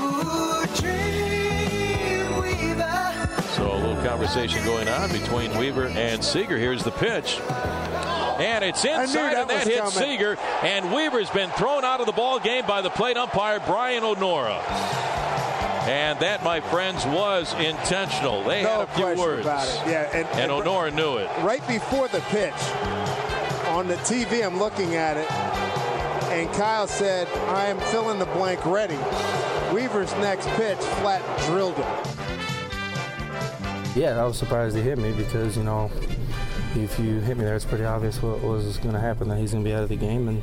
So 3.55 3.71
a 3.71 3.77
little 3.77 4.03
conversation 4.03 4.63
going 4.63 4.87
on 4.87 5.11
between 5.11 5.57
Weaver 5.57 5.87
and 5.87 6.23
Seager. 6.23 6.59
Here's 6.59 6.83
the 6.83 6.91
pitch. 6.91 7.39
And 8.41 8.63
it's 8.63 8.83
inside, 8.83 9.07
that 9.33 9.37
and 9.41 9.49
that 9.49 9.55
was 9.59 9.63
hits 9.67 9.93
coming. 9.95 10.09
Seager. 10.09 10.37
And 10.63 10.91
Weaver's 10.91 11.29
been 11.29 11.49
thrown 11.51 11.83
out 11.83 11.99
of 11.99 12.05
the 12.05 12.11
ball 12.11 12.39
game 12.39 12.65
by 12.65 12.81
the 12.81 12.89
plate 12.89 13.17
umpire 13.17 13.59
Brian 13.65 14.03
O'Nora. 14.03 14.55
And 15.87 16.19
that, 16.19 16.43
my 16.43 16.59
friends, 16.61 17.05
was 17.05 17.53
intentional. 17.55 18.43
They 18.43 18.63
No 18.63 18.69
had 18.69 18.81
a 18.81 18.87
few 19.15 19.21
words. 19.23 19.41
about 19.41 19.67
it. 19.67 19.81
Yeah, 19.89 20.09
and, 20.15 20.27
And 20.39 20.51
O'Nora 20.51 20.91
knew 20.91 21.17
it. 21.17 21.27
right 21.43 21.65
before 21.67 22.07
the 22.07 22.19
pitch 22.29 22.53
on 23.69 23.87
the 23.87 23.95
TV, 23.95 24.45
I'm 24.45 24.59
looking 24.59 24.95
at 24.95 25.17
it, 25.17 25.29
and 26.31 26.51
Kyle 26.53 26.87
said, 26.87 27.27
I 27.49 27.65
am 27.67 27.79
filling 27.79 28.19
the 28.19 28.25
blank 28.27 28.63
ready. 28.65 28.97
Weaver's 29.73 30.13
next 30.17 30.47
pitch 30.49 30.77
flat 30.77 31.21
drilled 31.47 31.75
him. 31.75 31.87
Yeah, 33.95 34.21
I 34.21 34.25
was 34.25 34.37
surprised 34.37 34.75
he 34.75 34.81
hit 34.83 34.97
me 34.97 35.11
because, 35.13 35.57
you 35.57 35.63
know, 35.63 35.89
if 36.75 36.97
you 36.99 37.19
hit 37.19 37.37
me 37.37 37.43
there, 37.43 37.55
it's 37.55 37.65
pretty 37.65 37.83
obvious 37.83 38.21
what 38.21 38.41
was 38.41 38.77
going 38.77 38.93
to 38.93 38.99
happen, 38.99 39.27
that 39.29 39.37
he's 39.37 39.51
going 39.51 39.63
to 39.63 39.69
be 39.69 39.73
out 39.73 39.83
of 39.83 39.89
the 39.89 39.95
game. 39.95 40.27
And, 40.27 40.41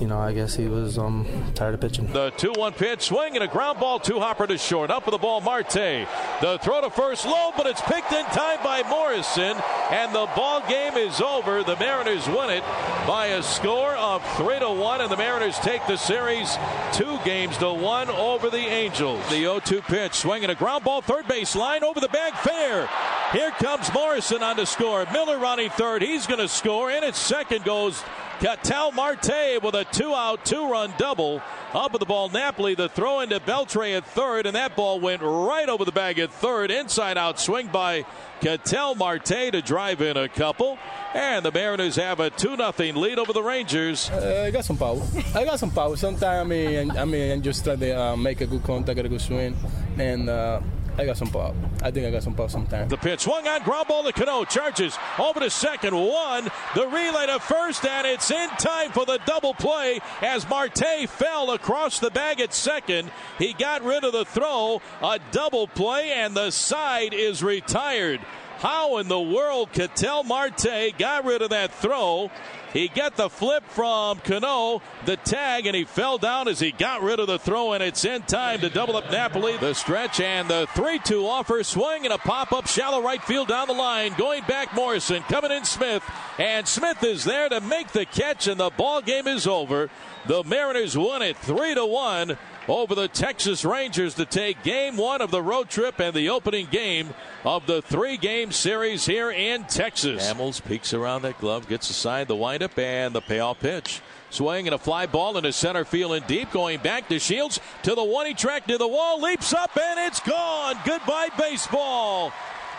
you 0.00 0.06
know, 0.06 0.18
I 0.18 0.32
guess 0.32 0.54
he 0.54 0.66
was 0.66 0.98
um, 0.98 1.26
tired 1.54 1.74
of 1.74 1.80
pitching. 1.80 2.06
The 2.12 2.30
2 2.36 2.52
1 2.56 2.72
pitch, 2.74 3.02
swing 3.02 3.34
and 3.34 3.42
a 3.42 3.48
ground 3.48 3.80
ball, 3.80 3.98
two 3.98 4.20
hopper 4.20 4.46
to 4.46 4.58
short. 4.58 4.90
Up 4.90 5.06
with 5.06 5.12
the 5.12 5.18
ball, 5.18 5.40
Marte. 5.40 5.72
The 5.72 6.58
throw 6.62 6.80
to 6.82 6.90
first 6.90 7.24
low, 7.24 7.52
but 7.56 7.66
it's 7.66 7.80
picked 7.80 8.12
in 8.12 8.24
time 8.26 8.58
by 8.62 8.82
Morrison, 8.88 9.56
and 9.90 10.14
the 10.14 10.28
ball 10.36 10.62
game 10.68 10.94
is 10.96 11.20
over. 11.20 11.62
The 11.62 11.76
Mariners 11.76 12.26
win 12.28 12.50
it 12.50 12.64
by 13.06 13.26
a 13.28 13.42
score 13.42 13.94
of 13.96 14.22
3 14.36 14.58
to 14.60 14.70
1, 14.70 15.00
and 15.00 15.10
the 15.10 15.16
Mariners 15.16 15.58
take 15.60 15.86
the 15.86 15.96
series 15.96 16.56
two 16.92 17.18
games 17.24 17.56
to 17.58 17.72
one 17.72 18.10
over 18.10 18.50
the 18.50 18.58
Angels. 18.58 19.22
The 19.30 19.40
0 19.40 19.60
2 19.60 19.82
pitch, 19.82 20.14
swing 20.14 20.42
and 20.42 20.52
a 20.52 20.54
ground 20.54 20.84
ball, 20.84 21.00
third 21.00 21.26
base 21.26 21.56
line 21.56 21.82
over 21.82 22.00
the 22.00 22.08
bag, 22.08 22.34
fair. 22.34 22.88
Here 23.32 23.50
comes 23.52 23.90
Morrison 23.94 24.42
on 24.42 24.56
to 24.56 24.66
score. 24.66 25.06
Miller 25.10 25.38
running 25.38 25.70
third. 25.70 26.02
He's 26.02 26.26
going 26.26 26.40
to 26.40 26.48
score. 26.48 26.90
And 26.90 27.02
at 27.02 27.16
second 27.16 27.64
goes 27.64 28.02
Ketel 28.40 28.92
Marte 28.92 29.62
with 29.62 29.74
a 29.74 29.86
two 29.90 30.12
out, 30.12 30.44
two 30.44 30.68
run 30.68 30.92
double. 30.98 31.40
Up 31.72 31.92
with 31.92 32.00
the 32.00 32.06
ball, 32.06 32.28
Napoli. 32.28 32.74
The 32.74 32.90
throw 32.90 33.20
into 33.20 33.40
Beltre 33.40 33.96
at 33.96 34.04
third, 34.04 34.44
and 34.44 34.54
that 34.54 34.76
ball 34.76 35.00
went 35.00 35.22
right 35.22 35.66
over 35.66 35.86
the 35.86 35.92
bag 35.92 36.18
at 36.18 36.30
third. 36.30 36.70
Inside 36.70 37.16
out 37.16 37.40
swing 37.40 37.68
by 37.68 38.04
Ketel 38.42 38.96
Marte 38.96 39.24
to 39.52 39.62
drive 39.62 40.02
in 40.02 40.18
a 40.18 40.28
couple. 40.28 40.76
And 41.14 41.42
the 41.42 41.52
Mariners 41.52 41.96
have 41.96 42.20
a 42.20 42.28
2 42.28 42.56
0 42.56 42.72
lead 42.98 43.18
over 43.18 43.32
the 43.32 43.42
Rangers. 43.42 44.10
Uh, 44.10 44.44
I 44.46 44.50
got 44.50 44.66
some 44.66 44.76
power. 44.76 45.00
I 45.34 45.44
got 45.44 45.58
some 45.58 45.70
power. 45.70 45.96
Sometimes 45.96 46.24
I 46.24 46.44
mean, 46.44 46.90
I 46.90 47.04
mean, 47.06 47.40
just 47.40 47.64
try 47.64 47.76
to 47.76 47.98
uh, 47.98 48.16
make 48.16 48.42
a 48.42 48.46
good 48.46 48.64
contact, 48.64 48.98
a 48.98 49.08
good 49.08 49.20
swing, 49.22 49.56
and 49.98 50.28
uh, 50.28 50.60
I 50.98 51.06
got 51.06 51.16
some 51.16 51.28
pop. 51.28 51.54
I 51.82 51.90
think 51.90 52.06
I 52.06 52.10
got 52.10 52.22
some 52.22 52.34
pop 52.34 52.50
sometimes. 52.50 52.90
The 52.90 52.98
pitch 52.98 53.20
swung 53.20 53.48
on 53.48 53.62
ground 53.62 53.88
ball 53.88 54.04
to 54.04 54.12
Cano. 54.12 54.44
Charges 54.44 54.96
over 55.18 55.40
to 55.40 55.48
second. 55.48 55.94
One. 55.94 56.50
The 56.74 56.86
relay 56.86 57.26
to 57.26 57.38
first, 57.40 57.84
and 57.86 58.06
it's 58.06 58.30
in 58.30 58.48
time 58.50 58.92
for 58.92 59.06
the 59.06 59.18
double 59.24 59.54
play 59.54 60.00
as 60.20 60.48
Marte 60.48 61.08
fell 61.08 61.52
across 61.52 61.98
the 61.98 62.10
bag 62.10 62.40
at 62.40 62.52
second. 62.52 63.10
He 63.38 63.54
got 63.54 63.82
rid 63.82 64.04
of 64.04 64.12
the 64.12 64.26
throw. 64.26 64.82
A 65.02 65.18
double 65.30 65.66
play, 65.66 66.12
and 66.12 66.34
the 66.34 66.50
side 66.50 67.14
is 67.14 67.42
retired. 67.42 68.20
How 68.62 68.98
in 68.98 69.08
the 69.08 69.18
world 69.18 69.72
Ketel 69.72 70.22
Marte 70.22 70.96
got 70.96 71.24
rid 71.24 71.42
of 71.42 71.50
that 71.50 71.74
throw? 71.74 72.30
He 72.72 72.86
got 72.86 73.16
the 73.16 73.28
flip 73.28 73.64
from 73.70 74.20
Cano, 74.20 74.80
the 75.04 75.16
tag, 75.16 75.66
and 75.66 75.74
he 75.74 75.82
fell 75.82 76.16
down 76.16 76.46
as 76.46 76.60
he 76.60 76.70
got 76.70 77.02
rid 77.02 77.18
of 77.18 77.26
the 77.26 77.40
throw, 77.40 77.72
and 77.72 77.82
it's 77.82 78.04
in 78.04 78.22
time 78.22 78.60
to 78.60 78.70
double 78.70 78.96
up 78.96 79.10
Napoli. 79.10 79.56
The 79.56 79.74
stretch 79.74 80.20
and 80.20 80.48
the 80.48 80.68
3 80.76 81.00
2 81.00 81.26
offer, 81.26 81.64
swing 81.64 82.04
and 82.04 82.14
a 82.14 82.18
pop 82.18 82.52
up 82.52 82.68
shallow 82.68 83.02
right 83.02 83.22
field 83.24 83.48
down 83.48 83.66
the 83.66 83.74
line. 83.74 84.14
Going 84.16 84.44
back, 84.44 84.72
Morrison, 84.76 85.24
coming 85.24 85.50
in 85.50 85.64
Smith, 85.64 86.04
and 86.38 86.68
Smith 86.68 87.02
is 87.02 87.24
there 87.24 87.48
to 87.48 87.60
make 87.60 87.88
the 87.88 88.06
catch, 88.06 88.46
and 88.46 88.60
the 88.60 88.70
ball 88.70 89.02
game 89.02 89.26
is 89.26 89.48
over. 89.48 89.90
The 90.26 90.44
Mariners 90.44 90.96
won 90.96 91.20
it 91.22 91.36
3 91.38 91.74
to 91.74 91.84
1 91.84 92.38
over 92.68 92.94
the 92.94 93.08
Texas 93.08 93.64
Rangers 93.64 94.14
to 94.14 94.24
take 94.24 94.62
game 94.62 94.96
one 94.96 95.20
of 95.20 95.32
the 95.32 95.42
road 95.42 95.68
trip 95.68 95.98
and 95.98 96.14
the 96.14 96.28
opening 96.30 96.66
game 96.70 97.12
of 97.44 97.66
the 97.66 97.82
three 97.82 98.16
game 98.16 98.52
series 98.52 99.04
here 99.04 99.32
in 99.32 99.64
Texas. 99.64 100.24
Hamels 100.24 100.64
peeks 100.64 100.94
around 100.94 101.22
that 101.22 101.40
glove, 101.40 101.66
gets 101.68 101.90
aside 101.90 102.28
the 102.28 102.36
windup 102.36 102.78
and 102.78 103.12
the 103.12 103.20
payoff 103.20 103.58
pitch. 103.58 104.00
Swing 104.30 104.68
and 104.68 104.74
a 104.74 104.78
fly 104.78 105.06
ball 105.06 105.36
into 105.36 105.52
center 105.52 105.84
field 105.84 106.12
and 106.12 106.26
deep, 106.28 106.52
going 106.52 106.78
back 106.80 107.08
DeShields 107.08 107.58
to 107.82 107.96
the 107.96 108.04
one 108.04 108.26
he 108.26 108.34
tracked 108.34 108.68
to 108.68 108.78
the 108.78 108.86
wall, 108.86 109.20
leaps 109.20 109.52
up 109.52 109.76
and 109.76 109.98
it's 109.98 110.20
gone. 110.20 110.76
Goodbye, 110.84 111.30
baseball. 111.36 112.32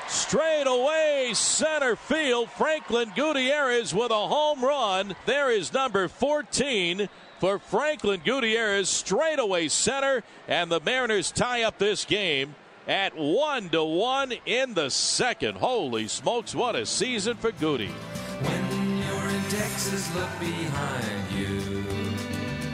Straight 0.07 0.65
away, 0.65 1.31
center 1.33 1.95
field. 1.95 2.49
Franklin 2.51 3.11
Gutierrez 3.15 3.93
with 3.93 4.11
a 4.11 4.27
home 4.27 4.63
run. 4.63 5.15
There 5.25 5.51
is 5.51 5.73
number 5.73 6.07
14 6.07 7.09
for 7.43 7.59
Franklin 7.59 8.21
Gutierrez, 8.23 8.87
straightaway 8.87 9.67
center, 9.67 10.23
and 10.47 10.71
the 10.71 10.79
Mariners 10.79 11.29
tie 11.29 11.63
up 11.63 11.77
this 11.77 12.05
game 12.05 12.55
at 12.87 13.17
one 13.17 13.67
to 13.71 13.83
one 13.83 14.31
in 14.45 14.73
the 14.73 14.89
second. 14.89 15.57
Holy 15.57 16.07
smokes, 16.07 16.55
what 16.55 16.77
a 16.77 16.85
season 16.85 17.35
for 17.35 17.51
Goody. 17.51 17.89
When 17.89 18.97
you're 18.97 19.29
in 19.29 19.43
Texas, 19.49 20.15
look 20.15 20.29
behind 20.39 21.31
you, 21.37 21.83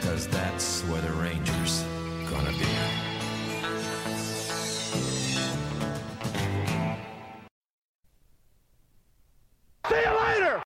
cause 0.02 0.28
that's 0.28 0.82
where 0.82 1.02
the 1.02 1.10
Rangers 1.14 1.82
gonna 2.30 2.52
be. 2.52 2.68
See 9.88 10.00
you 10.00 10.16
later! 10.16 10.50